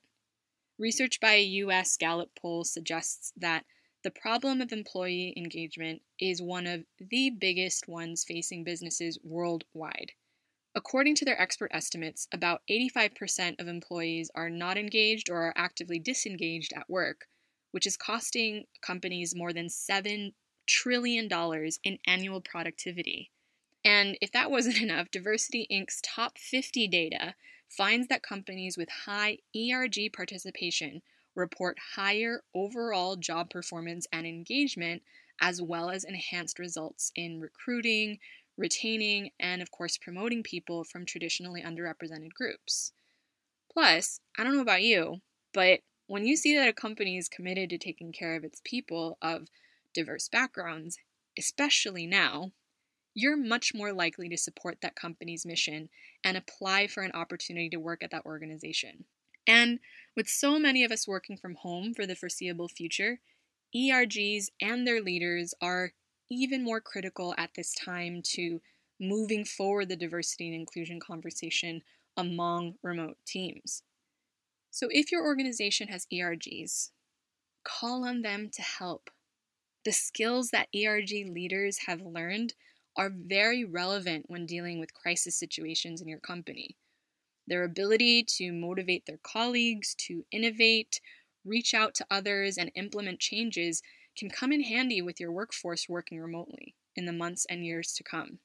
Research 0.78 1.20
by 1.20 1.34
a 1.34 1.44
US 1.44 1.98
Gallup 1.98 2.34
poll 2.36 2.64
suggests 2.64 3.34
that 3.38 3.66
the 4.04 4.12
problem 4.12 4.62
of 4.62 4.72
employee 4.72 5.34
engagement 5.38 6.02
is 6.20 6.42
one 6.42 6.68
of 6.68 6.86
the 7.00 7.30
biggest 7.30 7.88
ones 7.88 8.24
facing 8.24 8.64
businesses 8.64 9.18
worldwide. 9.24 10.12
According 10.76 11.16
to 11.16 11.26
their 11.26 11.40
expert 11.40 11.70
estimates, 11.72 12.28
about 12.32 12.64
85% 12.70 13.60
of 13.60 13.68
employees 13.68 14.32
are 14.34 14.50
not 14.50 14.78
engaged 14.78 15.30
or 15.30 15.38
are 15.38 15.54
actively 15.56 16.00
disengaged 16.00 16.74
at 16.74 16.90
work, 16.90 17.28
which 17.72 17.86
is 17.86 17.96
costing 17.96 18.66
companies 18.82 19.36
more 19.36 19.54
than 19.54 19.68
$7 19.68 20.34
trillion 20.66 21.30
in 21.84 22.00
annual 22.08 22.42
productivity. 22.42 23.30
And 23.86 24.18
if 24.20 24.32
that 24.32 24.50
wasn't 24.50 24.82
enough, 24.82 25.12
Diversity 25.12 25.68
Inc.'s 25.72 26.02
top 26.02 26.38
50 26.40 26.88
data 26.88 27.36
finds 27.70 28.08
that 28.08 28.24
companies 28.24 28.78
with 28.78 28.90
high 29.06 29.40
ERG 29.56 30.12
participation 30.14 31.02
report 31.36 31.78
higher 31.96 32.44
overall 32.54 33.16
job 33.16 33.50
performance 33.50 34.08
and 34.12 34.26
engagement, 34.26 35.02
as 35.42 35.62
well 35.62 35.90
as 35.90 36.04
enhanced 36.04 36.60
results 36.60 37.12
in 37.16 37.40
recruiting, 37.40 38.20
retaining, 38.58 39.32
and 39.40 39.62
of 39.62 39.72
course, 39.72 39.98
promoting 39.98 40.44
people 40.44 40.84
from 40.84 41.06
traditionally 41.06 41.62
underrepresented 41.62 42.34
groups. 42.34 42.94
Plus, 43.72 44.20
I 44.38 44.44
don't 44.44 44.56
know 44.56 44.62
about 44.62 44.84
you, 44.84 45.22
but 45.54 45.80
when 46.08 46.26
you 46.26 46.36
see 46.36 46.56
that 46.56 46.68
a 46.68 46.74
company 46.74 47.18
is 47.18 47.30
committed 47.30 47.70
to 47.70 47.78
taking 47.78 48.12
care 48.12 48.36
of 48.36 48.44
its 48.44 48.62
people 48.64 49.18
of 49.22 49.48
diverse 49.94 50.28
backgrounds, 50.28 50.98
especially 51.38 52.06
now, 52.06 52.52
you're 53.16 53.38
much 53.38 53.74
more 53.74 53.94
likely 53.94 54.28
to 54.30 54.38
support 54.38 54.80
that 54.82 54.96
company's 54.96 55.46
mission 55.46 55.90
and 56.24 56.36
apply 56.36 56.88
for 56.88 57.04
an 57.04 57.12
opportunity 57.12 57.70
to 57.70 57.80
work 57.80 58.04
at 58.04 58.12
that 58.12 58.26
organization. 58.26 59.06
And 59.48 59.80
with 60.16 60.28
so 60.28 60.58
many 60.58 60.84
of 60.84 60.92
us 60.92 61.08
working 61.08 61.38
from 61.38 61.56
home 61.56 61.94
for 61.94 62.06
the 62.06 62.16
foreseeable 62.16 62.70
future, 62.70 63.20
ERGs 63.76 64.50
and 64.62 64.88
their 64.88 65.02
leaders 65.02 65.54
are 65.62 65.94
even 66.34 66.64
more 66.64 66.82
critical 66.82 67.34
at 67.38 67.52
this 67.56 67.74
time 67.74 68.22
to 68.34 68.62
moving 69.00 69.46
forward 69.46 69.90
the 69.90 69.96
diversity 69.96 70.48
and 70.48 70.56
inclusion 70.56 71.00
conversation 71.00 71.82
among 72.18 72.76
remote 72.82 73.18
teams. 73.26 73.84
So, 74.72 74.88
if 74.92 75.12
your 75.12 75.24
organization 75.24 75.88
has 75.90 76.08
ERGs, 76.12 76.92
call 77.64 78.06
on 78.06 78.22
them 78.22 78.50
to 78.54 78.62
help. 78.62 79.10
The 79.86 79.92
skills 79.92 80.50
that 80.50 80.70
ERG 80.76 81.28
leaders 81.30 81.80
have 81.86 82.02
learned 82.02 82.54
are 82.96 83.12
very 83.14 83.64
relevant 83.66 84.26
when 84.30 84.46
dealing 84.46 84.80
with 84.80 84.94
crisis 84.94 85.38
situations 85.38 86.02
in 86.02 86.08
your 86.08 86.20
company. 86.20 86.78
Their 87.48 87.64
ability 87.64 88.24
to 88.38 88.54
motivate 88.54 89.06
their 89.06 89.20
colleagues, 89.22 89.96
to 90.08 90.26
innovate, 90.32 91.02
reach 91.44 91.74
out 91.74 91.94
to 91.96 92.06
others, 92.10 92.58
and 92.58 92.72
implement 92.76 93.20
changes 93.20 93.82
can 94.16 94.30
come 94.30 94.52
in 94.52 94.64
handy 94.64 95.02
with 95.02 95.20
your 95.20 95.32
workforce 95.32 95.90
working 95.90 96.20
remotely 96.20 96.76
in 96.96 97.06
the 97.06 97.14
months 97.14 97.46
and 97.50 97.66
years 97.66 97.94
to 97.94 98.04
come. 98.04 98.40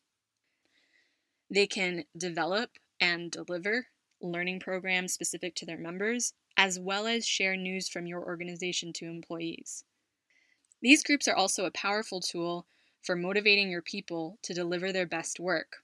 They 1.51 1.67
can 1.67 2.05
develop 2.17 2.71
and 3.01 3.31
deliver 3.31 3.89
learning 4.21 4.61
programs 4.61 5.13
specific 5.13 5.55
to 5.57 5.67
their 5.67 5.79
members, 5.79 6.35
as 6.57 6.79
well 6.79 7.07
as 7.07 7.27
share 7.27 7.57
news 7.57 7.89
from 7.89 8.07
your 8.07 8.25
organization 8.25 8.93
to 8.95 9.07
employees. 9.07 9.85
These 10.83 11.05
groups 11.05 11.29
are 11.29 11.37
also 11.37 11.65
a 11.65 11.71
powerful 11.71 12.21
tool 12.21 12.67
for 13.03 13.15
motivating 13.15 13.71
your 13.71 13.83
people 13.83 14.39
to 14.43 14.55
deliver 14.55 14.93
their 14.93 15.07
best 15.07 15.39
work. 15.39 15.79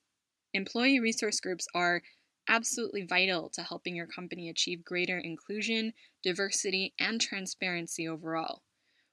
Employee 0.52 1.00
resource 1.00 1.40
groups 1.40 1.66
are 1.74 2.02
absolutely 2.48 3.04
vital 3.04 3.48
to 3.50 3.62
helping 3.62 3.96
your 3.96 4.06
company 4.06 4.48
achieve 4.48 4.84
greater 4.84 5.18
inclusion, 5.18 5.94
diversity, 6.22 6.92
and 6.98 7.20
transparency 7.20 8.06
overall 8.06 8.62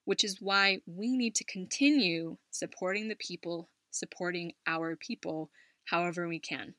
which 0.06 0.24
is 0.24 0.42
why 0.42 0.80
we 0.86 1.16
need 1.16 1.36
to 1.36 1.44
continue 1.44 2.38
supporting 2.50 3.08
the 3.08 3.16
people, 3.16 3.70
supporting 3.92 4.54
our 4.68 4.96
people 4.96 5.52
however 5.86 6.28
we 6.28 6.40
can. 6.40 6.76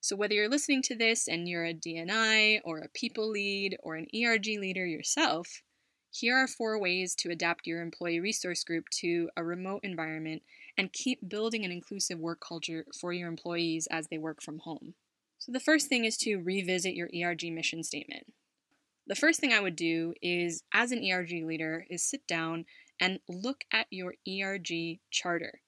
So, 0.00 0.16
whether 0.16 0.34
you're 0.34 0.48
listening 0.48 0.82
to 0.82 0.96
this 0.96 1.28
and 1.28 1.48
you're 1.48 1.64
a 1.64 1.74
DNI 1.74 2.60
or 2.64 2.78
a 2.78 2.88
people 2.88 3.30
lead 3.30 3.76
or 3.82 3.94
an 3.94 4.08
ERG 4.12 4.46
leader 4.58 4.84
yourself, 4.84 5.62
here 6.10 6.36
are 6.36 6.48
four 6.48 6.78
ways 6.78 7.14
to 7.16 7.30
adapt 7.30 7.66
your 7.66 7.80
employee 7.80 8.20
resource 8.20 8.64
group 8.64 8.88
to 9.00 9.30
a 9.36 9.44
remote 9.44 9.80
environment 9.84 10.42
and 10.76 10.92
keep 10.92 11.28
building 11.28 11.64
an 11.64 11.70
inclusive 11.70 12.18
work 12.18 12.40
culture 12.46 12.84
for 13.00 13.12
your 13.12 13.28
employees 13.28 13.86
as 13.90 14.08
they 14.08 14.18
work 14.18 14.42
from 14.42 14.58
home. 14.58 14.94
So, 15.38 15.52
the 15.52 15.60
first 15.60 15.88
thing 15.88 16.04
is 16.04 16.16
to 16.18 16.36
revisit 16.36 16.94
your 16.94 17.08
ERG 17.14 17.52
mission 17.52 17.84
statement 17.84 18.26
the 19.06 19.14
first 19.14 19.40
thing 19.40 19.52
I 19.52 19.60
would 19.60 19.76
do 19.76 20.14
is, 20.22 20.62
as 20.72 20.92
an 20.92 21.04
ERG 21.04 21.44
leader, 21.44 21.86
is 21.90 22.02
sit 22.02 22.26
down 22.26 22.66
and 23.00 23.18
look 23.28 23.64
at 23.72 23.86
your 23.90 24.14
ERG 24.28 25.00
charter. 25.10 25.60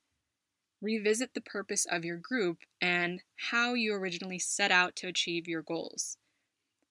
Revisit 0.80 1.34
the 1.34 1.40
purpose 1.40 1.86
of 1.86 2.04
your 2.04 2.18
group 2.18 2.58
and 2.80 3.22
how 3.50 3.74
you 3.74 3.94
originally 3.94 4.38
set 4.38 4.70
out 4.70 4.94
to 4.96 5.08
achieve 5.08 5.48
your 5.48 5.62
goals. 5.62 6.18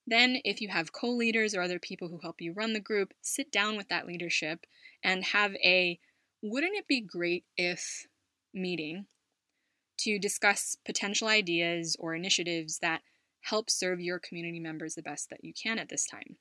Then, 0.05 0.41
if 0.43 0.59
you 0.59 0.67
have 0.69 0.91
co 0.91 1.09
leaders 1.09 1.55
or 1.55 1.61
other 1.61 1.79
people 1.79 2.09
who 2.09 2.19
help 2.21 2.41
you 2.41 2.51
run 2.51 2.73
the 2.73 2.79
group, 2.79 3.13
sit 3.21 3.51
down 3.51 3.77
with 3.77 3.87
that 3.87 4.05
leadership 4.05 4.65
and 5.03 5.23
have 5.25 5.55
a 5.55 5.99
wouldn't 6.41 6.75
it 6.75 6.87
be 6.87 6.99
great 6.99 7.45
if 7.55 8.05
meeting 8.53 9.05
to 9.99 10.19
discuss 10.19 10.75
potential 10.83 11.29
ideas 11.29 11.95
or 11.97 12.13
initiatives 12.13 12.79
that 12.79 13.01
help 13.43 13.69
serve 13.69 13.99
your 13.99 14.19
community 14.19 14.59
members 14.59 14.95
the 14.95 15.01
best 15.01 15.29
that 15.29 15.43
you 15.43 15.53
can 15.53 15.77
at 15.79 15.89
this 15.89 16.05
time. 16.05 16.37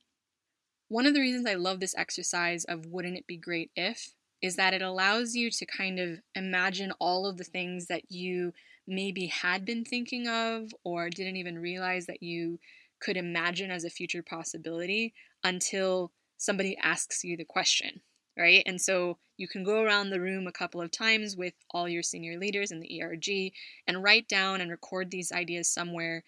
One 0.87 1.05
of 1.05 1.13
the 1.13 1.21
reasons 1.21 1.45
I 1.45 1.55
love 1.55 1.79
this 1.79 1.95
exercise 1.97 2.65
of 2.65 2.85
wouldn't 2.85 3.17
it 3.17 3.27
be 3.27 3.37
great 3.37 3.71
if 3.75 4.13
is 4.41 4.57
that 4.57 4.73
it 4.73 4.81
allows 4.81 5.35
you 5.35 5.49
to 5.49 5.65
kind 5.65 5.99
of 5.99 6.19
imagine 6.35 6.91
all 6.99 7.25
of 7.25 7.37
the 7.37 7.43
things 7.43 7.87
that 7.87 8.11
you 8.11 8.53
maybe 8.85 9.27
had 9.27 9.63
been 9.63 9.85
thinking 9.85 10.27
of 10.27 10.69
or 10.83 11.09
didn't 11.09 11.37
even 11.37 11.57
realize 11.57 12.05
that 12.05 12.21
you 12.21 12.59
could 12.99 13.15
imagine 13.17 13.71
as 13.71 13.85
a 13.85 13.89
future 13.89 14.21
possibility 14.21 15.13
until 15.43 16.11
somebody 16.37 16.77
asks 16.81 17.23
you 17.23 17.37
the 17.37 17.45
question, 17.45 18.01
right? 18.37 18.63
And 18.65 18.79
so 18.81 19.17
you 19.37 19.47
can 19.47 19.63
go 19.63 19.81
around 19.81 20.09
the 20.09 20.21
room 20.21 20.45
a 20.45 20.51
couple 20.51 20.81
of 20.81 20.91
times 20.91 21.35
with 21.37 21.53
all 21.71 21.87
your 21.87 22.03
senior 22.03 22.37
leaders 22.37 22.71
in 22.71 22.81
the 22.81 23.01
ERG 23.01 23.53
and 23.87 24.03
write 24.03 24.27
down 24.27 24.61
and 24.61 24.69
record 24.69 25.09
these 25.09 25.31
ideas 25.31 25.73
somewhere 25.73 26.23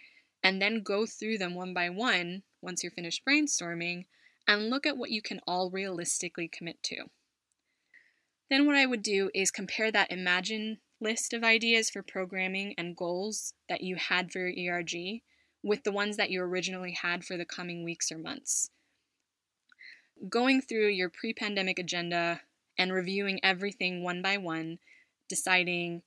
and 0.45 0.61
then 0.61 0.83
go 0.83 1.07
through 1.07 1.39
them 1.39 1.55
one 1.55 1.73
by 1.73 1.89
one 1.89 2.43
once 2.61 2.83
you're 2.83 2.91
finished 2.91 3.23
brainstorming 3.27 4.05
and 4.47 4.69
look 4.69 4.85
at 4.85 4.95
what 4.95 5.09
you 5.09 5.19
can 5.19 5.41
all 5.47 5.71
realistically 5.71 6.47
commit 6.47 6.83
to. 6.83 7.05
Then, 8.47 8.67
what 8.67 8.75
I 8.75 8.85
would 8.85 9.01
do 9.01 9.31
is 9.33 9.49
compare 9.49 9.91
that 9.91 10.11
Imagine 10.11 10.77
list 11.01 11.33
of 11.33 11.43
ideas 11.43 11.89
for 11.89 12.03
programming 12.03 12.75
and 12.77 12.95
goals 12.95 13.55
that 13.67 13.81
you 13.81 13.95
had 13.95 14.31
for 14.31 14.47
your 14.47 14.75
ERG 14.75 15.23
with 15.63 15.83
the 15.83 15.91
ones 15.91 16.15
that 16.17 16.29
you 16.29 16.43
originally 16.43 16.91
had 16.91 17.25
for 17.25 17.37
the 17.37 17.45
coming 17.45 17.83
weeks 17.83 18.11
or 18.11 18.19
months. 18.19 18.69
Going 20.29 20.61
through 20.61 20.89
your 20.89 21.09
pre 21.09 21.33
pandemic 21.33 21.79
agenda 21.79 22.41
and 22.77 22.93
reviewing 22.93 23.39
everything 23.43 24.03
one 24.03 24.21
by 24.21 24.37
one, 24.37 24.77
deciding 25.27 26.03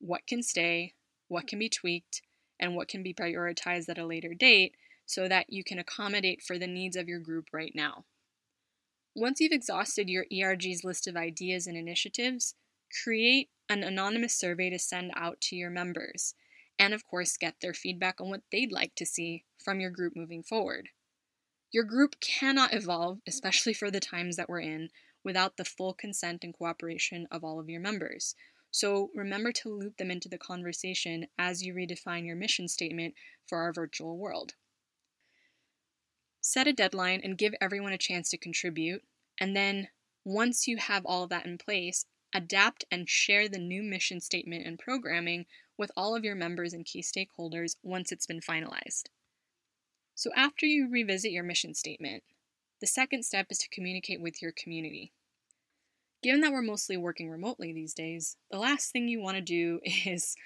what 0.00 0.26
can 0.26 0.42
stay, 0.42 0.94
what 1.28 1.46
can 1.46 1.60
be 1.60 1.68
tweaked, 1.68 2.22
and 2.60 2.76
what 2.76 2.86
can 2.86 3.02
be 3.02 3.12
prioritized 3.12 3.88
at 3.88 3.98
a 3.98 4.06
later 4.06 4.34
date 4.34 4.76
so 5.06 5.26
that 5.26 5.46
you 5.48 5.64
can 5.64 5.78
accommodate 5.78 6.40
for 6.40 6.56
the 6.56 6.68
needs 6.68 6.94
of 6.94 7.08
your 7.08 7.18
group 7.18 7.46
right 7.52 7.72
now. 7.74 8.04
Once 9.16 9.40
you've 9.40 9.50
exhausted 9.50 10.08
your 10.08 10.24
ERG's 10.32 10.84
list 10.84 11.08
of 11.08 11.16
ideas 11.16 11.66
and 11.66 11.76
initiatives, 11.76 12.54
create 13.02 13.48
an 13.68 13.82
anonymous 13.82 14.36
survey 14.36 14.70
to 14.70 14.78
send 14.78 15.10
out 15.16 15.40
to 15.40 15.56
your 15.56 15.70
members, 15.70 16.34
and 16.78 16.94
of 16.94 17.04
course, 17.04 17.36
get 17.36 17.56
their 17.60 17.74
feedback 17.74 18.20
on 18.20 18.30
what 18.30 18.42
they'd 18.52 18.70
like 18.70 18.94
to 18.94 19.04
see 19.04 19.44
from 19.62 19.80
your 19.80 19.90
group 19.90 20.14
moving 20.14 20.42
forward. 20.42 20.90
Your 21.72 21.84
group 21.84 22.16
cannot 22.20 22.72
evolve, 22.74 23.18
especially 23.26 23.74
for 23.74 23.90
the 23.90 24.00
times 24.00 24.36
that 24.36 24.48
we're 24.48 24.60
in, 24.60 24.90
without 25.24 25.56
the 25.56 25.64
full 25.64 25.92
consent 25.92 26.42
and 26.42 26.54
cooperation 26.54 27.26
of 27.30 27.44
all 27.44 27.60
of 27.60 27.68
your 27.68 27.80
members. 27.80 28.34
So 28.70 29.10
remember 29.14 29.52
to 29.52 29.68
loop 29.68 29.96
them 29.96 30.10
into 30.10 30.28
the 30.28 30.38
conversation 30.38 31.26
as 31.38 31.62
you 31.62 31.74
redefine 31.74 32.24
your 32.24 32.36
mission 32.36 32.68
statement 32.68 33.14
for 33.46 33.58
our 33.58 33.72
virtual 33.72 34.16
world. 34.16 34.54
Set 36.40 36.66
a 36.66 36.72
deadline 36.72 37.20
and 37.22 37.36
give 37.36 37.54
everyone 37.60 37.92
a 37.92 37.98
chance 37.98 38.28
to 38.30 38.38
contribute. 38.38 39.02
And 39.38 39.56
then, 39.56 39.88
once 40.24 40.66
you 40.66 40.76
have 40.76 41.04
all 41.04 41.24
of 41.24 41.30
that 41.30 41.46
in 41.46 41.58
place, 41.58 42.06
adapt 42.34 42.84
and 42.90 43.08
share 43.08 43.48
the 43.48 43.58
new 43.58 43.82
mission 43.82 44.20
statement 44.20 44.66
and 44.66 44.78
programming 44.78 45.46
with 45.76 45.90
all 45.96 46.14
of 46.14 46.24
your 46.24 46.34
members 46.34 46.72
and 46.72 46.84
key 46.84 47.02
stakeholders 47.02 47.76
once 47.82 48.12
it's 48.12 48.26
been 48.26 48.40
finalized. 48.40 49.08
So, 50.14 50.30
after 50.36 50.66
you 50.66 50.88
revisit 50.88 51.32
your 51.32 51.44
mission 51.44 51.74
statement, 51.74 52.22
the 52.80 52.86
second 52.86 53.24
step 53.24 53.46
is 53.50 53.58
to 53.58 53.68
communicate 53.68 54.20
with 54.20 54.40
your 54.40 54.52
community. 54.52 55.12
Given 56.22 56.42
that 56.42 56.52
we're 56.52 56.62
mostly 56.62 56.96
working 56.96 57.30
remotely 57.30 57.72
these 57.72 57.94
days, 57.94 58.36
the 58.50 58.58
last 58.58 58.92
thing 58.92 59.08
you 59.08 59.20
want 59.20 59.36
to 59.36 59.42
do 59.42 59.80
is 60.06 60.36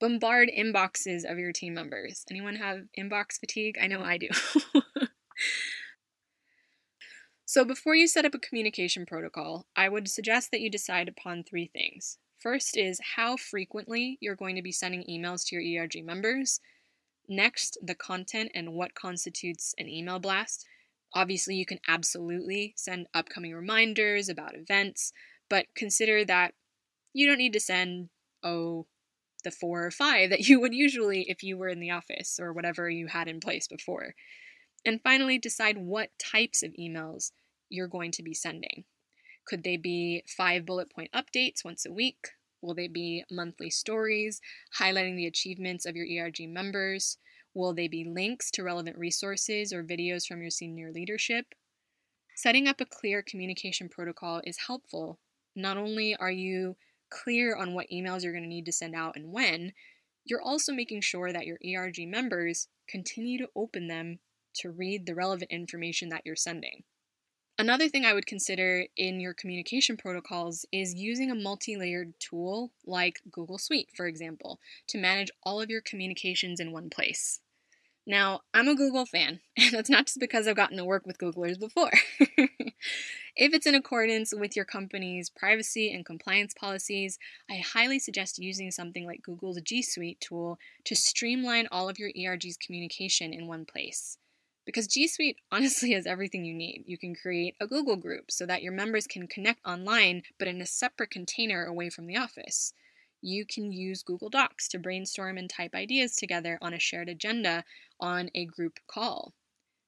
bombard 0.00 0.50
inboxes 0.56 1.30
of 1.30 1.38
your 1.38 1.52
team 1.52 1.74
members. 1.74 2.24
Anyone 2.30 2.56
have 2.56 2.86
inbox 2.98 3.38
fatigue? 3.38 3.76
I 3.80 3.86
know 3.86 4.02
I 4.02 4.18
do. 4.18 4.28
so, 7.44 7.64
before 7.64 7.94
you 7.94 8.08
set 8.08 8.24
up 8.24 8.34
a 8.34 8.38
communication 8.38 9.06
protocol, 9.06 9.66
I 9.76 9.88
would 9.88 10.08
suggest 10.08 10.50
that 10.50 10.60
you 10.60 10.70
decide 10.70 11.08
upon 11.08 11.44
three 11.44 11.66
things. 11.72 12.18
First 12.38 12.76
is 12.76 13.00
how 13.16 13.36
frequently 13.36 14.16
you're 14.20 14.34
going 14.34 14.56
to 14.56 14.62
be 14.62 14.72
sending 14.72 15.04
emails 15.04 15.46
to 15.46 15.56
your 15.56 15.82
ERG 15.82 16.02
members. 16.04 16.60
Next, 17.28 17.76
the 17.82 17.94
content 17.94 18.50
and 18.54 18.72
what 18.72 18.94
constitutes 18.94 19.74
an 19.78 19.88
email 19.88 20.18
blast. 20.18 20.66
Obviously, 21.14 21.56
you 21.56 21.66
can 21.66 21.80
absolutely 21.88 22.74
send 22.76 23.06
upcoming 23.14 23.54
reminders 23.54 24.28
about 24.28 24.54
events, 24.54 25.12
but 25.48 25.66
consider 25.74 26.24
that 26.24 26.54
you 27.12 27.26
don't 27.26 27.38
need 27.38 27.52
to 27.52 27.60
send, 27.60 28.08
oh, 28.42 28.86
the 29.42 29.50
four 29.50 29.84
or 29.84 29.90
five 29.90 30.30
that 30.30 30.48
you 30.48 30.60
would 30.60 30.74
usually 30.74 31.22
if 31.28 31.42
you 31.42 31.56
were 31.56 31.68
in 31.68 31.80
the 31.80 31.90
office 31.90 32.38
or 32.40 32.52
whatever 32.52 32.88
you 32.88 33.06
had 33.08 33.26
in 33.26 33.40
place 33.40 33.66
before. 33.66 34.14
And 34.84 35.00
finally, 35.02 35.38
decide 35.38 35.78
what 35.78 36.10
types 36.18 36.62
of 36.62 36.72
emails 36.72 37.32
you're 37.68 37.88
going 37.88 38.12
to 38.12 38.22
be 38.22 38.34
sending. 38.34 38.84
Could 39.46 39.64
they 39.64 39.76
be 39.76 40.22
five 40.26 40.64
bullet 40.64 40.90
point 40.92 41.10
updates 41.12 41.64
once 41.64 41.84
a 41.84 41.92
week? 41.92 42.28
Will 42.62 42.74
they 42.74 42.88
be 42.88 43.24
monthly 43.30 43.70
stories 43.70 44.40
highlighting 44.78 45.16
the 45.16 45.26
achievements 45.26 45.86
of 45.86 45.96
your 45.96 46.06
ERG 46.06 46.48
members? 46.48 47.16
Will 47.54 47.74
they 47.74 47.88
be 47.88 48.04
links 48.04 48.50
to 48.52 48.62
relevant 48.62 48.96
resources 48.96 49.72
or 49.72 49.82
videos 49.82 50.26
from 50.26 50.40
your 50.40 50.50
senior 50.50 50.92
leadership? 50.92 51.46
Setting 52.36 52.68
up 52.68 52.80
a 52.80 52.86
clear 52.86 53.22
communication 53.22 53.88
protocol 53.88 54.40
is 54.44 54.66
helpful. 54.66 55.18
Not 55.56 55.76
only 55.76 56.14
are 56.16 56.30
you 56.30 56.76
clear 57.10 57.56
on 57.56 57.74
what 57.74 57.90
emails 57.92 58.22
you're 58.22 58.32
going 58.32 58.44
to 58.44 58.48
need 58.48 58.66
to 58.66 58.72
send 58.72 58.94
out 58.94 59.16
and 59.16 59.32
when, 59.32 59.72
you're 60.24 60.42
also 60.42 60.72
making 60.72 61.00
sure 61.00 61.32
that 61.32 61.46
your 61.46 61.58
ERG 61.64 62.06
members 62.06 62.68
continue 62.88 63.38
to 63.38 63.50
open 63.56 63.88
them 63.88 64.20
to 64.54 64.70
read 64.70 65.06
the 65.06 65.14
relevant 65.14 65.50
information 65.50 66.08
that 66.10 66.22
you're 66.24 66.36
sending. 66.36 66.84
Another 67.60 67.90
thing 67.90 68.06
I 68.06 68.14
would 68.14 68.26
consider 68.26 68.86
in 68.96 69.20
your 69.20 69.34
communication 69.34 69.98
protocols 69.98 70.64
is 70.72 70.94
using 70.94 71.30
a 71.30 71.34
multi 71.34 71.76
layered 71.76 72.14
tool 72.18 72.72
like 72.86 73.20
Google 73.30 73.58
Suite, 73.58 73.90
for 73.94 74.06
example, 74.06 74.58
to 74.86 74.96
manage 74.96 75.30
all 75.42 75.60
of 75.60 75.68
your 75.68 75.82
communications 75.82 76.58
in 76.58 76.72
one 76.72 76.88
place. 76.88 77.40
Now, 78.06 78.40
I'm 78.54 78.68
a 78.68 78.74
Google 78.74 79.04
fan, 79.04 79.40
and 79.58 79.74
that's 79.74 79.90
not 79.90 80.06
just 80.06 80.18
because 80.18 80.48
I've 80.48 80.56
gotten 80.56 80.78
to 80.78 80.86
work 80.86 81.04
with 81.04 81.18
Googlers 81.18 81.60
before. 81.60 81.90
if 82.18 83.52
it's 83.52 83.66
in 83.66 83.74
accordance 83.74 84.32
with 84.34 84.56
your 84.56 84.64
company's 84.64 85.28
privacy 85.28 85.92
and 85.92 86.06
compliance 86.06 86.54
policies, 86.58 87.18
I 87.50 87.56
highly 87.56 87.98
suggest 87.98 88.38
using 88.38 88.70
something 88.70 89.04
like 89.04 89.20
Google's 89.20 89.60
G 89.60 89.82
Suite 89.82 90.18
tool 90.18 90.58
to 90.84 90.96
streamline 90.96 91.68
all 91.70 91.90
of 91.90 91.98
your 91.98 92.10
ERG's 92.18 92.56
communication 92.56 93.34
in 93.34 93.46
one 93.46 93.66
place. 93.66 94.16
Because 94.70 94.86
G 94.86 95.08
Suite 95.08 95.38
honestly 95.50 95.94
has 95.94 96.06
everything 96.06 96.44
you 96.44 96.54
need. 96.54 96.84
You 96.86 96.96
can 96.96 97.12
create 97.12 97.56
a 97.58 97.66
Google 97.66 97.96
group 97.96 98.30
so 98.30 98.46
that 98.46 98.62
your 98.62 98.72
members 98.72 99.08
can 99.08 99.26
connect 99.26 99.66
online 99.66 100.22
but 100.38 100.46
in 100.46 100.60
a 100.60 100.66
separate 100.66 101.10
container 101.10 101.64
away 101.64 101.90
from 101.90 102.06
the 102.06 102.16
office. 102.16 102.72
You 103.20 103.44
can 103.44 103.72
use 103.72 104.04
Google 104.04 104.28
Docs 104.28 104.68
to 104.68 104.78
brainstorm 104.78 105.38
and 105.38 105.50
type 105.50 105.74
ideas 105.74 106.14
together 106.14 106.56
on 106.62 106.72
a 106.72 106.78
shared 106.78 107.08
agenda 107.08 107.64
on 107.98 108.30
a 108.32 108.44
group 108.44 108.78
call. 108.86 109.34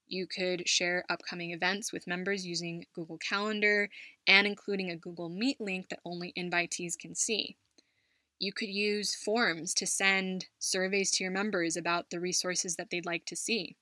You 0.08 0.26
could 0.26 0.68
share 0.68 1.04
upcoming 1.08 1.52
events 1.52 1.92
with 1.92 2.08
members 2.08 2.44
using 2.44 2.84
Google 2.92 3.18
Calendar 3.18 3.88
and 4.26 4.48
including 4.48 4.90
a 4.90 4.96
Google 4.96 5.28
Meet 5.28 5.60
link 5.60 5.90
that 5.90 6.00
only 6.04 6.32
invitees 6.36 6.98
can 6.98 7.14
see. 7.14 7.56
You 8.40 8.52
could 8.52 8.68
use 8.68 9.14
forms 9.14 9.74
to 9.74 9.86
send 9.86 10.46
surveys 10.58 11.12
to 11.12 11.22
your 11.22 11.30
members 11.30 11.76
about 11.76 12.10
the 12.10 12.18
resources 12.18 12.74
that 12.74 12.90
they'd 12.90 13.06
like 13.06 13.24
to 13.26 13.36
see. 13.36 13.76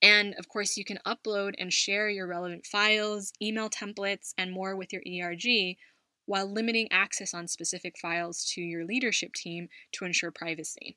And 0.00 0.34
of 0.38 0.48
course, 0.48 0.76
you 0.76 0.84
can 0.84 1.00
upload 1.04 1.54
and 1.58 1.72
share 1.72 2.08
your 2.08 2.26
relevant 2.26 2.66
files, 2.66 3.32
email 3.42 3.68
templates, 3.68 4.32
and 4.38 4.52
more 4.52 4.76
with 4.76 4.92
your 4.92 5.02
ERG 5.02 5.76
while 6.26 6.46
limiting 6.46 6.92
access 6.92 7.32
on 7.32 7.48
specific 7.48 7.98
files 7.98 8.44
to 8.44 8.60
your 8.60 8.84
leadership 8.84 9.32
team 9.32 9.68
to 9.92 10.04
ensure 10.04 10.30
privacy. 10.30 10.96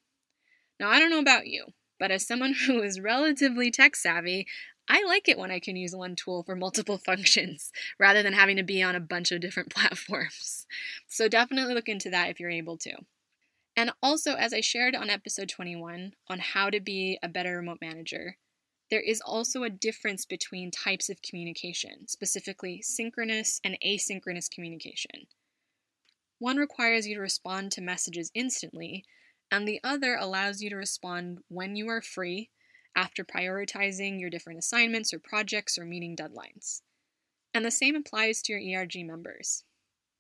Now, 0.80 0.90
I 0.90 1.00
don't 1.00 1.10
know 1.10 1.20
about 1.20 1.48
you, 1.48 1.68
but 2.00 2.12
as 2.12 2.28
someone 2.28 2.54
who 2.68 2.82
is 2.82 3.00
relatively 3.00 3.72
tech 3.72 3.96
savvy, 3.96 4.46
I 4.90 5.04
like 5.06 5.30
it 5.30 5.38
when 5.38 5.52
I 5.52 5.60
can 5.60 5.78
use 5.78 5.96
one 5.96 6.16
tool 6.16 6.44
for 6.44 6.56
multiple 6.56 6.98
functions 7.06 7.72
rather 7.98 8.22
than 8.22 8.34
having 8.34 8.58
to 8.58 8.64
be 8.64 8.84
on 8.84 8.96
a 8.96 9.00
bunch 9.00 9.32
of 9.32 9.40
different 9.40 9.70
platforms. 9.74 10.68
So 11.08 11.28
definitely 11.28 11.74
look 11.74 11.90
into 11.90 12.10
that 12.10 12.30
if 12.30 12.40
you're 12.40 12.50
able 12.50 12.78
to. 12.80 12.98
And 13.78 13.92
also, 14.04 14.36
as 14.36 14.54
I 14.54 14.60
shared 14.60 14.96
on 14.96 15.10
episode 15.10 15.48
21 15.48 16.12
on 16.28 16.40
how 16.40 16.70
to 16.70 16.82
be 16.82 17.18
a 17.24 17.30
better 17.30 17.56
remote 17.56 17.78
manager, 17.80 18.36
there 18.92 19.00
is 19.00 19.22
also 19.22 19.64
a 19.64 19.70
difference 19.70 20.26
between 20.26 20.70
types 20.70 21.10
of 21.10 21.22
communication, 21.22 22.08
specifically 22.10 22.82
synchronous 22.82 23.62
and 23.64 23.78
asynchronous 23.84 24.52
communication. 24.52 25.28
One 26.40 26.58
requires 26.58 27.08
you 27.08 27.16
to 27.16 27.22
respond 27.22 27.72
to 27.72 27.82
messages 27.82 28.32
instantly, 28.36 29.06
and 29.50 29.66
the 29.66 29.80
other 29.82 30.16
allows 30.16 30.62
you 30.62 30.70
to 30.70 30.76
respond 30.76 31.40
when 31.48 31.78
you 31.78 31.88
are 31.88 32.02
free 32.02 32.50
after 32.94 33.24
prioritizing 33.24 34.20
your 34.20 34.30
different 34.30 34.60
assignments 34.60 35.14
or 35.14 35.20
projects 35.20 35.78
or 35.78 35.86
meeting 35.86 36.16
deadlines. 36.16 36.82
And 37.54 37.64
the 37.64 37.72
same 37.72 37.96
applies 37.96 38.42
to 38.42 38.54
your 38.54 38.82
ERG 38.82 39.06
members. 39.06 39.64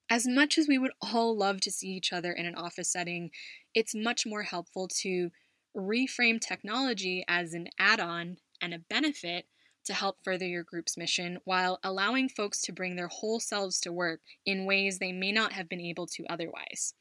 As 0.09 0.25
much 0.25 0.57
as 0.57 0.67
we 0.69 0.77
would 0.77 0.91
all 1.01 1.35
love 1.37 1.59
to 1.61 1.71
see 1.71 1.89
each 1.89 2.13
other 2.13 2.31
in 2.31 2.45
an 2.45 2.55
office 2.55 2.91
setting, 2.91 3.31
it's 3.73 3.93
much 3.93 4.25
more 4.25 4.43
helpful 4.43 4.87
to 5.01 5.31
reframe 5.75 6.39
technology 6.39 7.25
as 7.27 7.53
an 7.53 7.67
add 7.77 7.99
on 7.99 8.37
and 8.61 8.73
a 8.73 8.79
benefit 8.79 9.47
to 9.85 9.93
help 9.93 10.17
further 10.23 10.45
your 10.45 10.63
group's 10.63 10.97
mission 10.97 11.39
while 11.43 11.79
allowing 11.83 12.29
folks 12.29 12.61
to 12.61 12.71
bring 12.71 12.95
their 12.95 13.07
whole 13.07 13.39
selves 13.39 13.79
to 13.81 13.91
work 13.91 14.21
in 14.45 14.65
ways 14.65 14.99
they 14.99 15.11
may 15.11 15.31
not 15.31 15.53
have 15.53 15.67
been 15.67 15.81
able 15.81 16.05
to 16.07 16.25
otherwise. 16.29 16.93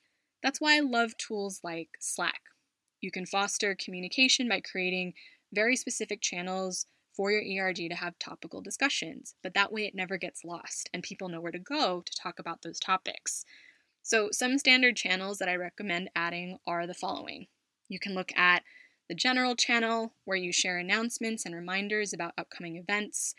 That's 0.43 0.61
why 0.61 0.77
I 0.77 0.81
love 0.81 1.17
tools 1.19 1.61
like 1.63 1.91
Slack. 2.01 2.41
You 3.01 3.11
can 3.11 3.27
foster 3.27 3.75
communication 3.75 4.49
by 4.49 4.61
creating 4.61 5.15
very 5.53 5.77
specific 5.77 6.21
channels 6.21 6.87
for 7.15 7.31
your 7.31 7.43
ERG 7.43 7.77
to 7.77 7.95
have 7.95 8.19
topical 8.19 8.63
discussions, 8.63 9.35
but 9.43 9.53
that 9.55 9.73
way 9.73 9.85
it 9.85 9.95
never 9.95 10.17
gets 10.17 10.45
lost 10.45 10.89
and 10.95 11.03
people 11.03 11.29
know 11.29 11.41
where 11.41 11.53
to 11.53 11.59
go 11.59 12.03
to 12.03 12.17
talk 12.17 12.39
about 12.39 12.63
those 12.63 12.79
topics. 12.79 13.45
So, 14.03 14.31
some 14.33 14.57
standard 14.59 14.97
channels 14.97 15.39
that 15.39 15.49
I 15.49 15.57
recommend 15.57 16.11
adding 16.17 16.59
are 16.67 16.87
the 16.87 16.95
following. 16.95 17.49
You 17.89 17.99
can 17.99 18.15
look 18.15 18.33
at 18.37 18.63
the 19.11 19.15
general 19.17 19.57
channel, 19.57 20.15
where 20.25 20.37
you 20.37 20.53
share 20.53 20.79
announcements 20.79 21.45
and 21.45 21.53
reminders 21.53 22.13
about 22.13 22.33
upcoming 22.39 22.77
events, 22.77 23.35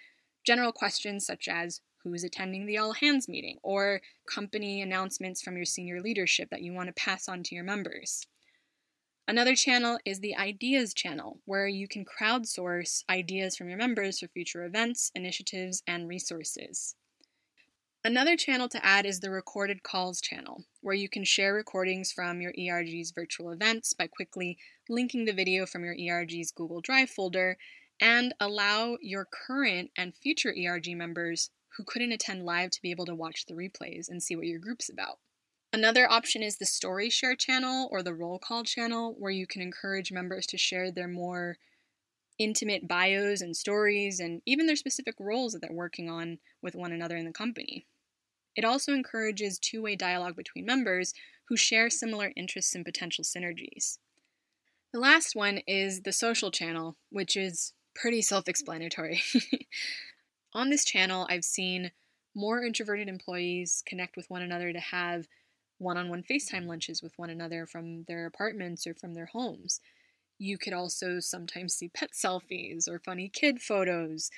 general 0.46 0.74
questions 0.74 1.26
such 1.26 1.48
as 1.48 1.80
who's 2.04 2.26
attending 2.26 2.66
the 2.66 2.78
all 2.78 2.92
hands 2.92 3.30
meeting, 3.30 3.58
or 3.64 4.02
company 4.30 4.82
announcements 4.82 5.42
from 5.42 5.56
your 5.56 5.64
senior 5.64 6.02
leadership 6.02 6.50
that 6.52 6.62
you 6.62 6.74
want 6.74 6.88
to 6.88 7.02
pass 7.02 7.30
on 7.30 7.42
to 7.42 7.56
your 7.56 7.64
members. 7.64 8.28
Another 9.30 9.56
channel 9.56 9.98
is 10.04 10.20
the 10.20 10.36
Ideas 10.36 10.94
channel, 10.94 11.40
where 11.46 11.70
you 11.70 11.88
can 11.88 12.04
crowdsource 12.04 13.06
ideas 13.10 13.56
from 13.56 13.70
your 13.70 13.78
members 13.78 14.20
for 14.20 14.28
future 14.28 14.66
events, 14.66 15.10
initiatives, 15.16 15.84
and 15.88 16.06
resources. 16.06 16.96
Another 18.04 18.36
channel 18.36 18.68
to 18.70 18.84
add 18.84 19.06
is 19.06 19.20
the 19.20 19.30
Recorded 19.30 19.84
Calls 19.84 20.22
channel, 20.22 20.64
where 20.82 20.96
you 20.96 21.08
can 21.08 21.24
share 21.24 21.54
recordings 21.54 22.12
from 22.12 22.42
your 22.42 22.52
ERG's 22.58 23.12
virtual 23.12 23.52
events 23.52 23.94
by 23.94 24.08
quickly 24.08 24.58
linking 24.90 25.26
the 25.26 25.34
video 25.34 25.68
from 25.68 25.86
your 25.86 25.94
ERG's 25.94 26.52
Google 26.52 26.82
Drive 26.82 27.12
folder 27.12 27.60
and 28.00 28.34
allow 28.40 28.98
your 29.02 29.28
current 29.46 29.92
and 29.96 30.16
future 30.16 30.52
ERG 30.52 30.98
members 30.98 31.52
who 31.78 31.84
couldn't 31.84 32.12
attend 32.12 32.44
live 32.44 32.72
to 32.72 32.82
be 32.82 32.90
able 32.90 33.06
to 33.06 33.14
watch 33.14 33.46
the 33.46 33.54
replays 33.54 34.10
and 34.10 34.24
see 34.24 34.36
what 34.36 34.48
your 34.48 34.60
group's 34.60 34.90
about. 34.90 35.20
Another 35.72 36.10
option 36.10 36.42
is 36.42 36.58
the 36.58 36.66
Story 36.66 37.12
Share 37.12 37.36
channel 37.36 37.88
or 37.92 38.02
the 38.02 38.16
Roll 38.16 38.40
Call 38.40 38.64
channel, 38.64 39.16
where 39.20 39.32
you 39.32 39.46
can 39.46 39.62
encourage 39.62 40.12
members 40.12 40.48
to 40.48 40.58
share 40.58 40.92
their 40.92 41.08
more 41.08 41.58
intimate 42.40 42.88
bios 42.88 43.42
and 43.42 43.56
stories 43.56 44.20
and 44.20 44.42
even 44.48 44.66
their 44.66 44.76
specific 44.76 45.14
roles 45.20 45.54
that 45.54 45.62
they're 45.62 45.72
working 45.72 46.10
on 46.10 46.40
with 46.64 46.74
one 46.74 46.92
another 46.92 47.16
in 47.16 47.26
the 47.26 47.32
company. 47.32 47.86
It 48.56 48.66
also 48.66 48.94
encourages 48.94 49.60
two 49.60 49.82
way 49.82 49.96
dialogue 49.96 50.36
between 50.36 50.66
members 50.66 51.14
who 51.48 51.58
share 51.58 51.90
similar 51.90 52.32
interests 52.36 52.76
and 52.76 52.86
potential 52.86 53.24
synergies. 53.24 53.98
The 54.94 55.00
last 55.00 55.36
one 55.36 55.60
is 55.68 56.02
the 56.02 56.12
social 56.12 56.52
channel, 56.52 56.98
which 57.10 57.38
is 57.38 57.74
pretty 57.96 58.22
self 58.22 58.48
explanatory. 58.48 59.22
on 60.54 60.70
this 60.70 60.84
channel, 60.84 61.28
I've 61.30 61.46
seen 61.46 61.92
more 62.36 62.64
introverted 62.64 63.08
employees 63.08 63.84
connect 63.86 64.16
with 64.16 64.30
one 64.30 64.42
another 64.42 64.72
to 64.74 64.80
have 64.80 65.28
one 65.78 65.98
on 65.98 66.10
one 66.10 66.24
FaceTime 66.24 66.68
lunches 66.68 67.02
with 67.02 67.18
one 67.18 67.30
another 67.30 67.66
from 67.66 68.04
their 68.04 68.26
apartments 68.26 68.86
or 68.86 68.94
from 68.94 69.14
their 69.14 69.28
homes. 69.28 69.82
You 70.38 70.58
could 70.58 70.74
also 70.74 71.20
sometimes 71.20 71.74
see 71.76 71.90
pet 71.90 72.12
selfies 72.12 72.88
or 72.88 73.00
funny 73.00 73.30
kid 73.30 73.62
photos, 73.62 74.30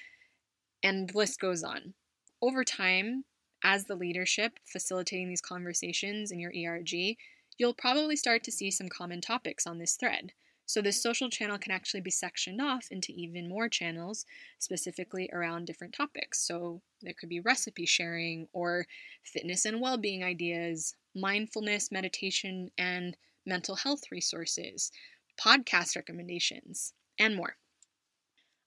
and 0.82 1.10
the 1.10 1.17
list 1.17 1.39
goes 1.39 1.63
on. 1.63 1.93
Over 2.41 2.63
time, 2.63 3.26
as 3.63 3.86
the 3.86 3.95
leadership 3.95 4.60
facilitating 4.65 5.30
these 5.30 5.41
conversations 5.41 6.32
in 6.32 6.39
your 6.39 6.54
ERG, 6.54 7.17
you'll 7.58 7.73
probably 7.73 8.15
start 8.15 8.43
to 8.43 8.52
see 8.52 8.69
some 8.71 8.89
common 8.89 9.21
topics 9.21 9.65
on 9.65 9.78
this 9.80 9.95
thread. 9.95 10.34
So, 10.65 10.82
this 10.82 11.02
social 11.02 11.30
channel 11.30 11.58
can 11.58 11.71
actually 11.71 12.02
be 12.02 12.10
sectioned 12.10 12.62
off 12.62 12.88
into 12.89 13.12
even 13.12 13.49
more 13.49 13.67
channels 13.67 14.26
specifically 14.60 15.30
around 15.34 15.65
different 15.65 15.93
topics. 15.93 16.39
So, 16.45 16.82
there 17.02 17.13
could 17.13 17.30
be 17.30 17.39
recipe 17.41 17.86
sharing 17.86 18.47
or 18.54 18.86
fitness 19.23 19.65
and 19.65 19.82
well 19.82 19.97
being 19.97 20.23
ideas, 20.23 20.95
mindfulness, 21.15 21.91
meditation, 21.91 22.71
and 22.78 23.17
mental 23.45 23.76
health 23.76 24.04
resources, 24.12 24.91
podcast 25.39 25.95
recommendations, 25.95 26.93
and 27.19 27.36
more. 27.36 27.58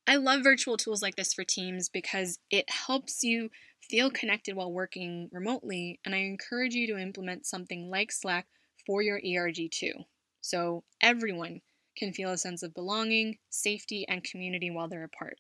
I 0.09 0.17
love 0.17 0.43
virtual 0.43 0.77
tools 0.77 1.03
like 1.03 1.17
this 1.17 1.35
for 1.35 1.45
teams 1.45 1.89
because 1.89 2.39
it 2.51 2.71
helps 2.71 3.25
you 3.25 3.51
feel 3.81 4.11
connected 4.11 4.55
while 4.55 4.73
working 4.73 5.29
remotely, 5.33 6.01
and 6.05 6.15
I 6.15 6.19
encourage 6.19 6.75
you 6.75 6.87
to 6.89 6.99
implement 6.99 7.47
something 7.47 7.91
like 7.91 8.13
Slack 8.13 8.47
for 8.87 9.03
your 9.03 9.21
ERG 9.25 9.71
too. 9.71 9.93
So 10.41 10.85
everyone 11.01 11.61
can 11.97 12.13
feel 12.13 12.31
a 12.31 12.39
sense 12.39 12.63
of 12.63 12.75
belonging, 12.75 13.39
safety, 13.51 14.07
and 14.09 14.23
community 14.23 14.71
while 14.71 14.89
they're 14.89 15.03
apart. 15.03 15.39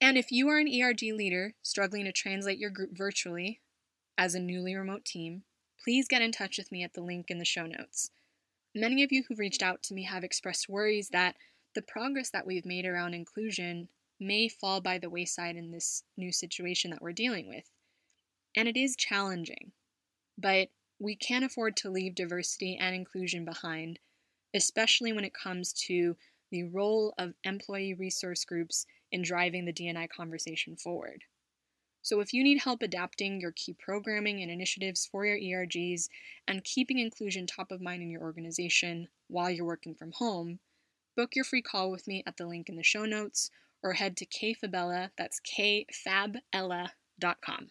And 0.00 0.18
if 0.18 0.30
you 0.30 0.48
are 0.48 0.58
an 0.58 0.68
ERG 0.68 1.02
leader 1.14 1.54
struggling 1.62 2.04
to 2.04 2.12
translate 2.12 2.58
your 2.58 2.70
group 2.70 2.90
virtually 2.92 3.60
as 4.18 4.34
a 4.34 4.40
newly 4.40 4.74
remote 4.74 5.04
team, 5.04 5.44
please 5.82 6.08
get 6.08 6.22
in 6.22 6.32
touch 6.32 6.58
with 6.58 6.72
me 6.72 6.82
at 6.82 6.94
the 6.94 7.00
link 7.00 7.26
in 7.30 7.38
the 7.38 7.44
show 7.44 7.66
notes. 7.66 8.10
Many 8.74 9.02
of 9.02 9.12
you 9.12 9.22
who've 9.28 9.38
reached 9.38 9.62
out 9.62 9.82
to 9.84 9.94
me 9.94 10.04
have 10.04 10.24
expressed 10.24 10.68
worries 10.68 11.10
that 11.10 11.36
the 11.74 11.82
progress 11.82 12.30
that 12.30 12.46
we've 12.46 12.66
made 12.66 12.84
around 12.84 13.14
inclusion 13.14 13.88
may 14.20 14.48
fall 14.48 14.80
by 14.80 14.98
the 14.98 15.10
wayside 15.10 15.56
in 15.56 15.70
this 15.70 16.04
new 16.16 16.32
situation 16.32 16.90
that 16.90 17.02
we're 17.02 17.12
dealing 17.12 17.48
with. 17.48 17.70
And 18.54 18.68
it 18.68 18.76
is 18.76 18.96
challenging, 18.96 19.72
but 20.38 20.68
we 20.98 21.16
can't 21.16 21.44
afford 21.44 21.76
to 21.78 21.90
leave 21.90 22.14
diversity 22.14 22.76
and 22.76 22.94
inclusion 22.94 23.44
behind, 23.44 23.98
especially 24.54 25.12
when 25.12 25.24
it 25.24 25.34
comes 25.34 25.72
to 25.72 26.16
the 26.50 26.64
role 26.64 27.14
of 27.18 27.34
employee 27.44 27.94
resource 27.94 28.44
groups 28.44 28.86
in 29.10 29.22
driving 29.22 29.64
the 29.64 29.72
DNI 29.72 30.08
conversation 30.10 30.76
forward. 30.76 31.24
So, 32.02 32.20
if 32.20 32.32
you 32.32 32.42
need 32.42 32.58
help 32.58 32.82
adapting 32.82 33.40
your 33.40 33.52
key 33.52 33.74
programming 33.74 34.42
and 34.42 34.50
initiatives 34.50 35.06
for 35.06 35.24
your 35.24 35.38
ERGs 35.38 36.08
and 36.48 36.64
keeping 36.64 36.98
inclusion 36.98 37.46
top 37.46 37.70
of 37.70 37.80
mind 37.80 38.02
in 38.02 38.10
your 38.10 38.22
organization 38.22 39.08
while 39.28 39.50
you're 39.50 39.64
working 39.64 39.94
from 39.94 40.12
home, 40.12 40.58
book 41.16 41.34
your 41.34 41.44
free 41.44 41.62
call 41.62 41.90
with 41.90 42.06
me 42.06 42.22
at 42.26 42.36
the 42.36 42.46
link 42.46 42.68
in 42.68 42.76
the 42.76 42.82
show 42.82 43.04
notes 43.04 43.50
or 43.82 43.94
head 43.94 44.16
to 44.18 44.26
kayfabella, 44.26 45.10
that's 45.18 45.40
kayfabella.com. 45.40 47.70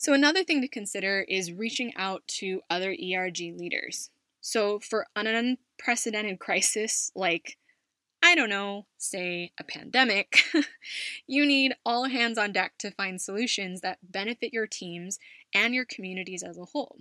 So, 0.00 0.12
another 0.12 0.44
thing 0.44 0.60
to 0.60 0.68
consider 0.68 1.24
is 1.28 1.52
reaching 1.52 1.92
out 1.96 2.22
to 2.38 2.62
other 2.70 2.92
ERG 2.92 3.38
leaders. 3.56 4.10
So, 4.40 4.78
for 4.78 5.06
an 5.16 5.26
unprecedented 5.26 6.38
crisis 6.40 7.10
like, 7.14 7.58
I 8.22 8.34
don't 8.34 8.48
know, 8.48 8.86
say 8.96 9.52
a 9.58 9.64
pandemic, 9.64 10.44
you 11.26 11.44
need 11.44 11.74
all 11.84 12.04
hands 12.04 12.38
on 12.38 12.52
deck 12.52 12.74
to 12.78 12.92
find 12.92 13.20
solutions 13.20 13.80
that 13.80 13.98
benefit 14.02 14.52
your 14.52 14.66
teams 14.66 15.18
and 15.52 15.74
your 15.74 15.84
communities 15.84 16.44
as 16.44 16.58
a 16.58 16.66
whole. 16.66 17.00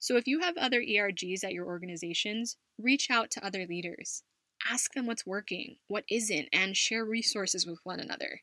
So, 0.00 0.16
if 0.16 0.26
you 0.26 0.40
have 0.40 0.56
other 0.56 0.80
ERGs 0.80 1.44
at 1.44 1.52
your 1.52 1.66
organizations, 1.66 2.56
reach 2.78 3.10
out 3.10 3.30
to 3.32 3.46
other 3.46 3.64
leaders. 3.64 4.24
Ask 4.66 4.94
them 4.94 5.06
what's 5.06 5.26
working, 5.26 5.76
what 5.86 6.04
isn't, 6.10 6.48
and 6.52 6.76
share 6.76 7.04
resources 7.04 7.66
with 7.66 7.78
one 7.84 8.00
another. 8.00 8.42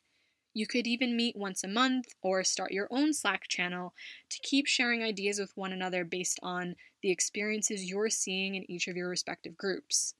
You 0.54 0.66
could 0.66 0.86
even 0.86 1.16
meet 1.16 1.36
once 1.36 1.62
a 1.62 1.68
month 1.68 2.06
or 2.22 2.42
start 2.42 2.72
your 2.72 2.88
own 2.90 3.12
Slack 3.12 3.46
channel 3.46 3.92
to 4.30 4.38
keep 4.42 4.66
sharing 4.66 5.02
ideas 5.02 5.38
with 5.38 5.52
one 5.54 5.72
another 5.72 6.02
based 6.02 6.40
on 6.42 6.76
the 7.02 7.10
experiences 7.10 7.84
you're 7.84 8.08
seeing 8.08 8.54
in 8.54 8.70
each 8.70 8.88
of 8.88 8.96
your 8.96 9.10
respective 9.10 9.56
groups. 9.56 10.14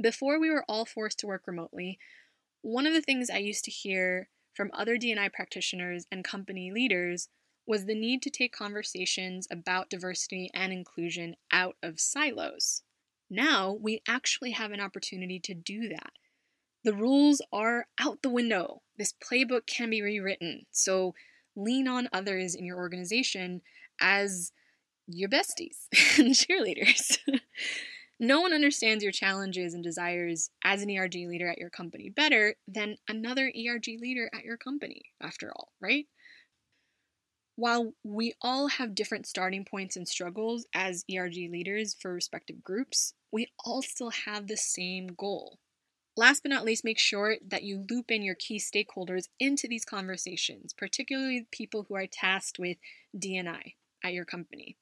Before 0.00 0.40
we 0.40 0.50
were 0.50 0.64
all 0.68 0.86
forced 0.86 1.18
to 1.18 1.26
work 1.26 1.46
remotely, 1.46 1.98
one 2.62 2.86
of 2.86 2.94
the 2.94 3.02
things 3.02 3.28
I 3.28 3.38
used 3.38 3.64
to 3.64 3.70
hear 3.70 4.28
from 4.54 4.70
other 4.72 4.96
DNI 4.96 5.32
practitioners 5.32 6.06
and 6.10 6.24
company 6.24 6.72
leaders 6.72 7.28
was 7.66 7.84
the 7.84 7.94
need 7.94 8.22
to 8.22 8.30
take 8.30 8.56
conversations 8.56 9.46
about 9.50 9.90
diversity 9.90 10.50
and 10.54 10.72
inclusion 10.72 11.36
out 11.52 11.76
of 11.82 12.00
silos. 12.00 12.82
Now 13.28 13.76
we 13.80 14.02
actually 14.06 14.52
have 14.52 14.72
an 14.72 14.80
opportunity 14.80 15.40
to 15.40 15.54
do 15.54 15.88
that. 15.88 16.12
The 16.84 16.94
rules 16.94 17.42
are 17.52 17.86
out 18.00 18.22
the 18.22 18.30
window. 18.30 18.82
This 18.96 19.12
playbook 19.12 19.66
can 19.66 19.90
be 19.90 20.02
rewritten. 20.02 20.66
So 20.70 21.14
lean 21.56 21.88
on 21.88 22.08
others 22.12 22.54
in 22.54 22.64
your 22.64 22.76
organization 22.76 23.62
as 24.00 24.52
your 25.06 25.28
besties 25.28 25.86
and 26.18 26.34
cheerleaders. 26.34 27.18
no 28.20 28.40
one 28.40 28.52
understands 28.52 29.02
your 29.02 29.12
challenges 29.12 29.74
and 29.74 29.82
desires 29.82 30.50
as 30.64 30.82
an 30.82 30.90
ERG 30.90 31.14
leader 31.14 31.48
at 31.48 31.58
your 31.58 31.70
company 31.70 32.08
better 32.08 32.54
than 32.68 32.96
another 33.08 33.46
ERG 33.48 33.86
leader 34.00 34.30
at 34.32 34.44
your 34.44 34.56
company, 34.56 35.02
after 35.20 35.50
all, 35.50 35.72
right? 35.80 36.06
While 37.56 37.94
we 38.04 38.34
all 38.42 38.68
have 38.68 38.94
different 38.94 39.26
starting 39.26 39.64
points 39.64 39.96
and 39.96 40.06
struggles 40.06 40.66
as 40.74 41.04
ERG 41.10 41.50
leaders 41.50 41.96
for 41.98 42.12
respective 42.12 42.62
groups, 42.62 43.14
we 43.32 43.48
all 43.64 43.80
still 43.80 44.10
have 44.10 44.46
the 44.46 44.58
same 44.58 45.08
goal. 45.08 45.58
Last 46.18 46.42
but 46.42 46.50
not 46.50 46.64
least, 46.64 46.84
make 46.84 46.98
sure 46.98 47.36
that 47.46 47.62
you 47.62 47.84
loop 47.90 48.10
in 48.10 48.22
your 48.22 48.34
key 48.34 48.58
stakeholders 48.58 49.28
into 49.40 49.68
these 49.68 49.84
conversations, 49.86 50.74
particularly 50.74 51.46
people 51.50 51.86
who 51.88 51.94
are 51.94 52.06
tasked 52.06 52.58
with 52.58 52.76
DNI 53.16 53.74
at 54.04 54.12
your 54.12 54.26
company. 54.26 54.76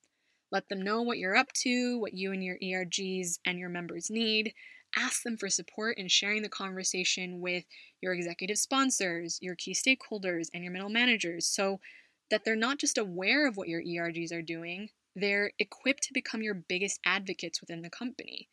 Let 0.50 0.68
them 0.68 0.82
know 0.82 1.02
what 1.02 1.18
you're 1.18 1.36
up 1.36 1.52
to, 1.62 1.98
what 1.98 2.14
you 2.14 2.32
and 2.32 2.42
your 2.42 2.58
ERGs 2.58 3.38
and 3.44 3.58
your 3.58 3.68
members 3.68 4.10
need. 4.10 4.52
ask 4.96 5.22
them 5.22 5.36
for 5.36 5.48
support 5.48 5.98
in 5.98 6.06
sharing 6.08 6.42
the 6.42 6.48
conversation 6.48 7.40
with 7.40 7.64
your 8.00 8.12
executive 8.14 8.58
sponsors, 8.58 9.38
your 9.42 9.56
key 9.56 9.74
stakeholders, 9.74 10.48
and 10.54 10.62
your 10.62 10.72
middle 10.72 10.88
managers 10.88 11.46
so 11.46 11.80
that 12.30 12.44
they're 12.44 12.56
not 12.56 12.78
just 12.78 12.98
aware 12.98 13.46
of 13.46 13.56
what 13.56 13.68
your 13.68 13.82
ERGs 13.82 14.32
are 14.32 14.42
doing, 14.42 14.90
they're 15.14 15.52
equipped 15.58 16.02
to 16.04 16.12
become 16.12 16.42
your 16.42 16.54
biggest 16.54 17.00
advocates 17.04 17.60
within 17.60 17.82
the 17.82 17.90
company. 17.90 18.48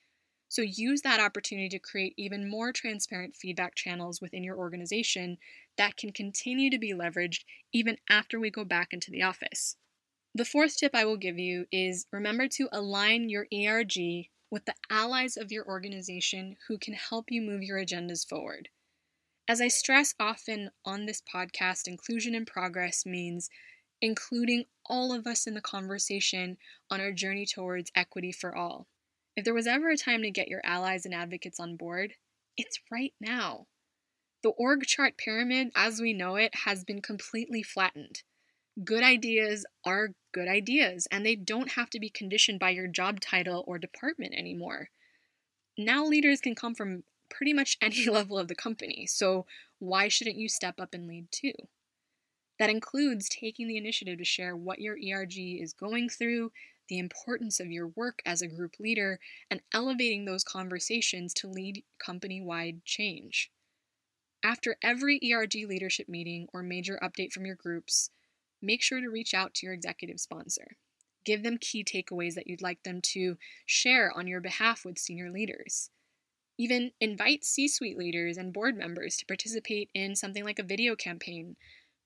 So 0.47 0.61
use 0.61 1.01
that 1.03 1.21
opportunity 1.21 1.69
to 1.69 1.79
create 1.79 2.13
even 2.17 2.49
more 2.49 2.73
transparent 2.73 3.37
feedback 3.37 3.73
channels 3.73 4.19
within 4.19 4.43
your 4.43 4.57
organization 4.57 5.37
that 5.77 5.95
can 5.95 6.11
continue 6.11 6.69
to 6.69 6.77
be 6.77 6.93
leveraged 6.93 7.45
even 7.71 7.97
after 8.09 8.37
we 8.37 8.51
go 8.51 8.65
back 8.65 8.89
into 8.91 9.11
the 9.11 9.23
office. 9.23 9.77
The 10.35 10.45
fourth 10.45 10.75
tip 10.75 10.93
I 10.93 11.05
will 11.05 11.17
give 11.17 11.39
you 11.39 11.67
is 11.71 12.05
remember 12.11 12.49
to 12.49 12.67
align 12.71 13.29
your 13.29 13.47
ERG 13.53 14.27
with 14.49 14.65
the 14.65 14.75
allies 14.89 15.37
of 15.37 15.51
your 15.51 15.65
organization 15.65 16.57
who 16.67 16.77
can 16.77 16.95
help 16.95 17.31
you 17.31 17.41
move 17.41 17.63
your 17.63 17.79
agendas 17.79 18.27
forward. 18.27 18.67
As 19.47 19.59
I 19.59 19.67
stress 19.67 20.13
often 20.19 20.69
on 20.85 21.05
this 21.05 21.21
podcast, 21.21 21.87
inclusion 21.87 22.35
in 22.35 22.45
progress 22.45 23.05
means 23.05 23.49
including 24.01 24.65
all 24.85 25.13
of 25.13 25.27
us 25.27 25.45
in 25.45 25.53
the 25.53 25.61
conversation 25.61 26.57
on 26.89 27.01
our 27.01 27.11
journey 27.11 27.45
towards 27.45 27.91
equity 27.95 28.31
for 28.31 28.55
all. 28.55 28.87
If 29.35 29.45
there 29.45 29.53
was 29.53 29.67
ever 29.67 29.89
a 29.89 29.97
time 29.97 30.23
to 30.23 30.31
get 30.31 30.47
your 30.47 30.61
allies 30.63 31.05
and 31.05 31.13
advocates 31.13 31.59
on 31.59 31.75
board, 31.75 32.13
it's 32.57 32.79
right 32.91 33.13
now. 33.19 33.67
The 34.43 34.49
org 34.49 34.85
chart 34.85 35.17
pyramid, 35.17 35.71
as 35.75 36.01
we 36.01 36.13
know 36.13 36.35
it, 36.35 36.53
has 36.65 36.83
been 36.83 37.01
completely 37.01 37.63
flattened. 37.63 38.23
Good 38.83 39.03
ideas 39.03 39.65
are 39.85 40.15
good 40.33 40.47
ideas, 40.47 41.07
and 41.11 41.25
they 41.25 41.35
don't 41.35 41.73
have 41.73 41.89
to 41.91 41.99
be 41.99 42.09
conditioned 42.09 42.59
by 42.59 42.71
your 42.71 42.87
job 42.87 43.19
title 43.19 43.63
or 43.67 43.77
department 43.77 44.33
anymore. 44.33 44.89
Now, 45.77 46.05
leaders 46.05 46.41
can 46.41 46.55
come 46.55 46.73
from 46.73 47.03
pretty 47.31 47.53
much 47.53 47.77
any 47.81 48.05
level 48.05 48.37
of 48.37 48.47
the 48.47 48.55
company, 48.55 49.07
so 49.07 49.47
why 49.79 50.07
shouldn't 50.07 50.37
you 50.37 50.47
step 50.47 50.79
up 50.79 50.93
and 50.93 51.07
lead 51.07 51.31
too? 51.31 51.53
That 52.59 52.69
includes 52.69 53.27
taking 53.27 53.67
the 53.67 53.77
initiative 53.77 54.19
to 54.19 54.23
share 54.23 54.55
what 54.55 54.79
your 54.79 54.95
ERG 54.95 55.35
is 55.35 55.73
going 55.73 56.09
through, 56.09 56.51
the 56.89 56.99
importance 56.99 57.59
of 57.59 57.71
your 57.71 57.87
work 57.87 58.21
as 58.23 58.43
a 58.43 58.47
group 58.47 58.75
leader, 58.79 59.19
and 59.49 59.61
elevating 59.73 60.25
those 60.25 60.43
conversations 60.43 61.33
to 61.35 61.47
lead 61.47 61.83
company 61.97 62.39
wide 62.39 62.85
change. 62.85 63.51
After 64.43 64.77
every 64.83 65.19
ERG 65.23 65.67
leadership 65.67 66.09
meeting 66.09 66.47
or 66.53 66.61
major 66.61 66.99
update 67.01 67.31
from 67.31 67.45
your 67.45 67.55
groups, 67.55 68.11
make 68.61 68.83
sure 68.83 68.99
to 68.99 69.09
reach 69.09 69.33
out 69.33 69.55
to 69.55 69.65
your 69.65 69.73
executive 69.73 70.19
sponsor. 70.19 70.77
Give 71.23 71.43
them 71.43 71.57
key 71.59 71.83
takeaways 71.83 72.33
that 72.35 72.47
you'd 72.47 72.61
like 72.61 72.83
them 72.83 73.01
to 73.13 73.37
share 73.65 74.11
on 74.15 74.27
your 74.27 74.41
behalf 74.41 74.83
with 74.85 74.97
senior 74.97 75.31
leaders. 75.31 75.89
Even 76.61 76.91
invite 77.01 77.43
C 77.43 77.67
suite 77.67 77.97
leaders 77.97 78.37
and 78.37 78.53
board 78.53 78.77
members 78.77 79.17
to 79.17 79.25
participate 79.25 79.89
in 79.95 80.15
something 80.15 80.43
like 80.43 80.59
a 80.59 80.63
video 80.63 80.95
campaign 80.95 81.55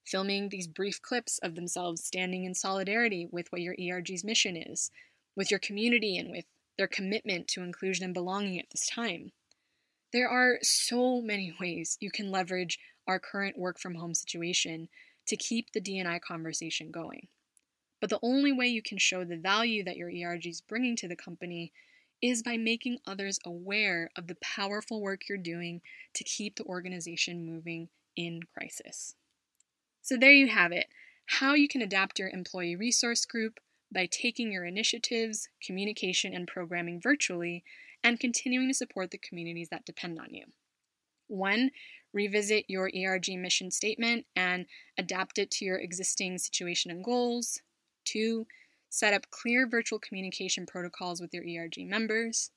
filming 0.05 0.47
these 0.47 0.65
brief 0.65 1.01
clips 1.01 1.37
of 1.39 1.55
themselves 1.55 2.05
standing 2.05 2.45
in 2.45 2.55
solidarity 2.55 3.27
with 3.29 3.51
what 3.51 3.59
your 3.59 3.75
ERG's 3.77 4.23
mission 4.23 4.55
is, 4.55 4.91
with 5.35 5.51
your 5.51 5.59
community, 5.59 6.17
and 6.17 6.31
with 6.31 6.45
their 6.77 6.87
commitment 6.87 7.49
to 7.49 7.63
inclusion 7.63 8.05
and 8.05 8.13
belonging 8.13 8.57
at 8.57 8.69
this 8.71 8.87
time. 8.87 9.33
There 10.13 10.29
are 10.29 10.59
so 10.61 11.21
many 11.21 11.53
ways 11.59 11.97
you 11.99 12.09
can 12.09 12.31
leverage 12.31 12.79
our 13.05 13.19
current 13.19 13.57
work 13.59 13.77
from 13.77 13.95
home 13.95 14.13
situation 14.13 14.87
to 15.27 15.35
keep 15.35 15.73
the 15.73 15.81
DNI 15.81 16.21
conversation 16.21 16.91
going. 16.91 17.27
But 17.99 18.09
the 18.09 18.19
only 18.21 18.53
way 18.53 18.67
you 18.67 18.81
can 18.81 18.99
show 18.99 19.25
the 19.25 19.35
value 19.35 19.83
that 19.83 19.97
your 19.97 20.09
ERG 20.09 20.47
is 20.47 20.61
bringing 20.61 20.95
to 20.95 21.09
the 21.09 21.17
company 21.17 21.73
is 22.21 22.43
by 22.43 22.57
making 22.57 22.99
others 23.05 23.39
aware 23.45 24.09
of 24.15 24.27
the 24.27 24.37
powerful 24.41 25.01
work 25.01 25.27
you're 25.27 25.37
doing 25.37 25.81
to 26.13 26.23
keep 26.23 26.55
the 26.55 26.63
organization 26.63 27.45
moving 27.45 27.89
in 28.15 28.41
crisis. 28.53 29.15
So, 30.01 30.17
there 30.17 30.31
you 30.31 30.47
have 30.47 30.71
it 30.71 30.87
how 31.25 31.53
you 31.53 31.67
can 31.67 31.81
adapt 31.81 32.19
your 32.19 32.29
employee 32.29 32.75
resource 32.75 33.25
group 33.25 33.59
by 33.91 34.05
taking 34.05 34.51
your 34.51 34.65
initiatives, 34.65 35.49
communication, 35.65 36.33
and 36.33 36.47
programming 36.47 37.01
virtually 37.01 37.63
and 38.03 38.19
continuing 38.19 38.67
to 38.67 38.73
support 38.73 39.11
the 39.11 39.17
communities 39.17 39.69
that 39.69 39.85
depend 39.85 40.19
on 40.19 40.33
you. 40.33 40.45
One, 41.27 41.71
revisit 42.13 42.65
your 42.67 42.91
ERG 42.95 43.29
mission 43.29 43.71
statement 43.71 44.25
and 44.35 44.67
adapt 44.97 45.39
it 45.39 45.49
to 45.51 45.65
your 45.65 45.77
existing 45.77 46.37
situation 46.37 46.91
and 46.91 47.03
goals. 47.03 47.61
Two, 48.05 48.45
set 48.95 49.13
up 49.13 49.29
clear 49.29 49.67
virtual 49.67 49.99
communication 49.99 50.65
protocols 50.65 51.19
with 51.19 51.33
your 51.33 51.43
ERG 51.43 51.79
members. 51.79 52.51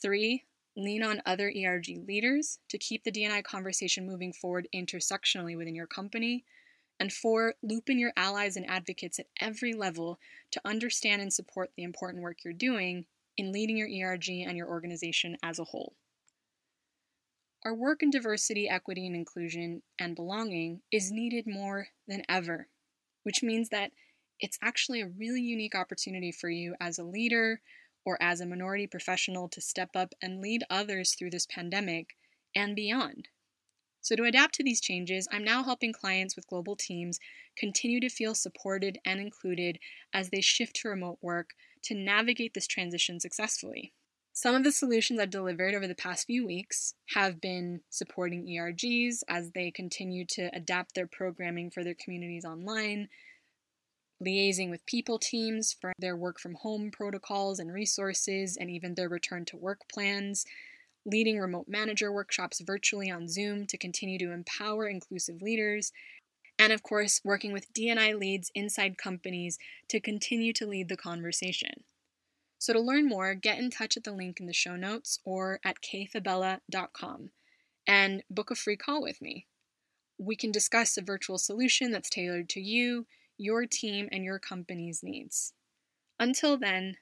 Three, 0.00 0.44
lean 0.76 1.02
on 1.02 1.20
other 1.26 1.48
ERG 1.48 1.88
leaders 2.06 2.60
to 2.68 2.78
keep 2.78 3.02
the 3.02 3.10
DNI 3.10 3.42
conversation 3.42 4.06
moving 4.06 4.32
forward 4.32 4.68
intersectionally 4.72 5.56
within 5.56 5.74
your 5.74 5.88
company. 5.88 6.44
And 7.00 7.12
four, 7.12 7.54
loop 7.60 7.90
in 7.90 7.98
your 7.98 8.12
allies 8.16 8.54
and 8.54 8.70
advocates 8.70 9.18
at 9.18 9.26
every 9.40 9.72
level 9.72 10.20
to 10.52 10.60
understand 10.64 11.22
and 11.22 11.32
support 11.32 11.70
the 11.76 11.82
important 11.82 12.22
work 12.22 12.44
you're 12.44 12.54
doing 12.54 13.06
in 13.36 13.50
leading 13.50 13.76
your 13.76 13.88
ERG 13.88 14.28
and 14.28 14.56
your 14.56 14.68
organization 14.68 15.36
as 15.42 15.58
a 15.58 15.64
whole. 15.64 15.96
Our 17.64 17.74
work 17.74 18.00
in 18.00 18.10
diversity, 18.10 18.68
equity, 18.68 19.08
and 19.08 19.16
inclusion 19.16 19.82
and 19.98 20.14
belonging 20.14 20.82
is 20.92 21.10
needed 21.10 21.48
more 21.48 21.88
than 22.06 22.22
ever, 22.28 22.68
which 23.24 23.42
means 23.42 23.70
that 23.70 23.90
it's 24.40 24.58
actually 24.62 25.00
a 25.00 25.08
really 25.08 25.40
unique 25.40 25.74
opportunity 25.74 26.32
for 26.32 26.48
you 26.48 26.74
as 26.80 26.98
a 26.98 27.04
leader 27.04 27.60
or 28.04 28.16
as 28.22 28.40
a 28.40 28.46
minority 28.46 28.86
professional 28.86 29.48
to 29.48 29.60
step 29.60 29.90
up 29.94 30.14
and 30.22 30.40
lead 30.40 30.64
others 30.70 31.14
through 31.14 31.30
this 31.30 31.46
pandemic 31.46 32.16
and 32.54 32.74
beyond. 32.74 33.28
So, 34.00 34.16
to 34.16 34.24
adapt 34.24 34.54
to 34.54 34.62
these 34.62 34.80
changes, 34.80 35.28
I'm 35.30 35.44
now 35.44 35.64
helping 35.64 35.92
clients 35.92 36.36
with 36.36 36.46
global 36.46 36.76
teams 36.76 37.18
continue 37.56 38.00
to 38.00 38.08
feel 38.08 38.34
supported 38.34 38.98
and 39.04 39.20
included 39.20 39.78
as 40.14 40.30
they 40.30 40.40
shift 40.40 40.76
to 40.76 40.88
remote 40.88 41.18
work 41.20 41.50
to 41.82 41.94
navigate 41.94 42.54
this 42.54 42.66
transition 42.66 43.20
successfully. 43.20 43.92
Some 44.32 44.54
of 44.54 44.62
the 44.62 44.70
solutions 44.70 45.18
I've 45.18 45.30
delivered 45.30 45.74
over 45.74 45.88
the 45.88 45.96
past 45.96 46.26
few 46.26 46.46
weeks 46.46 46.94
have 47.14 47.40
been 47.40 47.80
supporting 47.90 48.46
ERGs 48.46 49.24
as 49.28 49.50
they 49.50 49.72
continue 49.72 50.24
to 50.26 50.48
adapt 50.54 50.94
their 50.94 51.08
programming 51.08 51.70
for 51.70 51.82
their 51.82 51.96
communities 51.96 52.44
online, 52.44 53.08
liaising 54.24 54.70
with 54.70 54.86
people 54.86 55.18
teams 55.18 55.72
for 55.72 55.92
their 55.98 56.16
work 56.16 56.40
from 56.40 56.54
home 56.54 56.90
protocols 56.90 57.58
and 57.58 57.72
resources, 57.72 58.56
and 58.56 58.70
even 58.70 58.94
their 58.94 59.08
return 59.08 59.44
to 59.46 59.56
work 59.56 59.88
plans, 59.92 60.44
leading 61.04 61.38
remote 61.38 61.66
manager 61.68 62.12
workshops 62.12 62.60
virtually 62.60 63.10
on 63.10 63.28
Zoom 63.28 63.66
to 63.66 63.78
continue 63.78 64.18
to 64.18 64.32
empower 64.32 64.86
inclusive 64.86 65.40
leaders, 65.40 65.92
and 66.58 66.72
of 66.72 66.82
course, 66.82 67.20
working 67.24 67.52
with 67.52 67.72
DNI 67.72 68.18
leads 68.18 68.50
inside 68.54 68.98
companies 68.98 69.58
to 69.88 70.00
continue 70.00 70.52
to 70.54 70.66
lead 70.66 70.88
the 70.88 70.96
conversation. 70.96 71.84
So, 72.58 72.72
to 72.72 72.80
learn 72.80 73.06
more, 73.06 73.34
get 73.34 73.58
in 73.58 73.70
touch 73.70 73.96
at 73.96 74.02
the 74.02 74.12
link 74.12 74.40
in 74.40 74.46
the 74.46 74.52
show 74.52 74.74
notes 74.74 75.20
or 75.24 75.60
at 75.64 75.76
kayfabella.com 75.80 77.30
and 77.86 78.22
book 78.28 78.50
a 78.50 78.56
free 78.56 78.76
call 78.76 79.00
with 79.00 79.22
me. 79.22 79.46
We 80.18 80.34
can 80.34 80.50
discuss 80.50 80.96
a 80.96 81.02
virtual 81.02 81.38
solution 81.38 81.92
that's 81.92 82.10
tailored 82.10 82.48
to 82.50 82.60
you, 82.60 83.06
your 83.38 83.64
team, 83.66 84.08
and 84.12 84.24
your 84.24 84.38
company's 84.38 85.02
needs. 85.02 85.54
Until 86.18 86.58
then, 86.58 86.96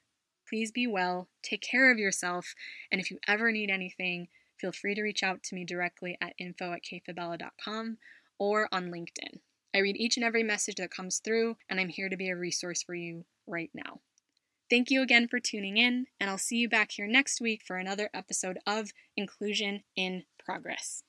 Please 0.49 0.71
be 0.71 0.87
well, 0.87 1.29
take 1.43 1.61
care 1.61 1.91
of 1.91 1.99
yourself, 1.99 2.55
and 2.91 3.01
if 3.01 3.11
you 3.11 3.19
ever 3.27 3.51
need 3.51 3.71
anything, 3.71 4.29
feel 4.59 4.73
free 4.73 4.95
to 4.95 5.03
reach 5.03 5.23
out 5.23 5.43
to 5.43 5.55
me 5.55 5.65
directly 5.65 6.17
at 6.21 6.35
info 6.39 6.73
at 6.73 6.83
kayfabella.com 6.85 7.99
or 8.39 8.69
on 8.71 8.91
LinkedIn. 8.91 9.41
I 9.75 9.79
read 9.79 9.97
each 9.97 10.17
and 10.17 10.25
every 10.25 10.43
message 10.43 10.77
that 10.77 10.91
comes 10.91 11.19
through, 11.19 11.57
and 11.69 11.81
I'm 11.81 11.89
here 11.89 12.09
to 12.09 12.17
be 12.17 12.31
a 12.31 12.37
resource 12.37 12.83
for 12.83 12.95
you 12.95 13.25
right 13.47 13.71
now. 13.75 14.01
Thank 14.71 14.91
you 14.91 15.03
again 15.03 15.29
for 15.29 15.41
tuning 15.41 15.77
in, 15.77 16.07
and 16.21 16.31
I'll 16.31 16.39
see 16.39 16.57
you 16.57 16.69
back 16.69 16.93
here 16.93 17.07
next 17.07 17.41
week 17.41 17.63
for 17.67 17.77
another 17.77 18.09
episode 18.15 18.59
of 18.67 18.93
Inclusion 19.17 19.83
in 19.97 20.25
Progress. 20.39 21.03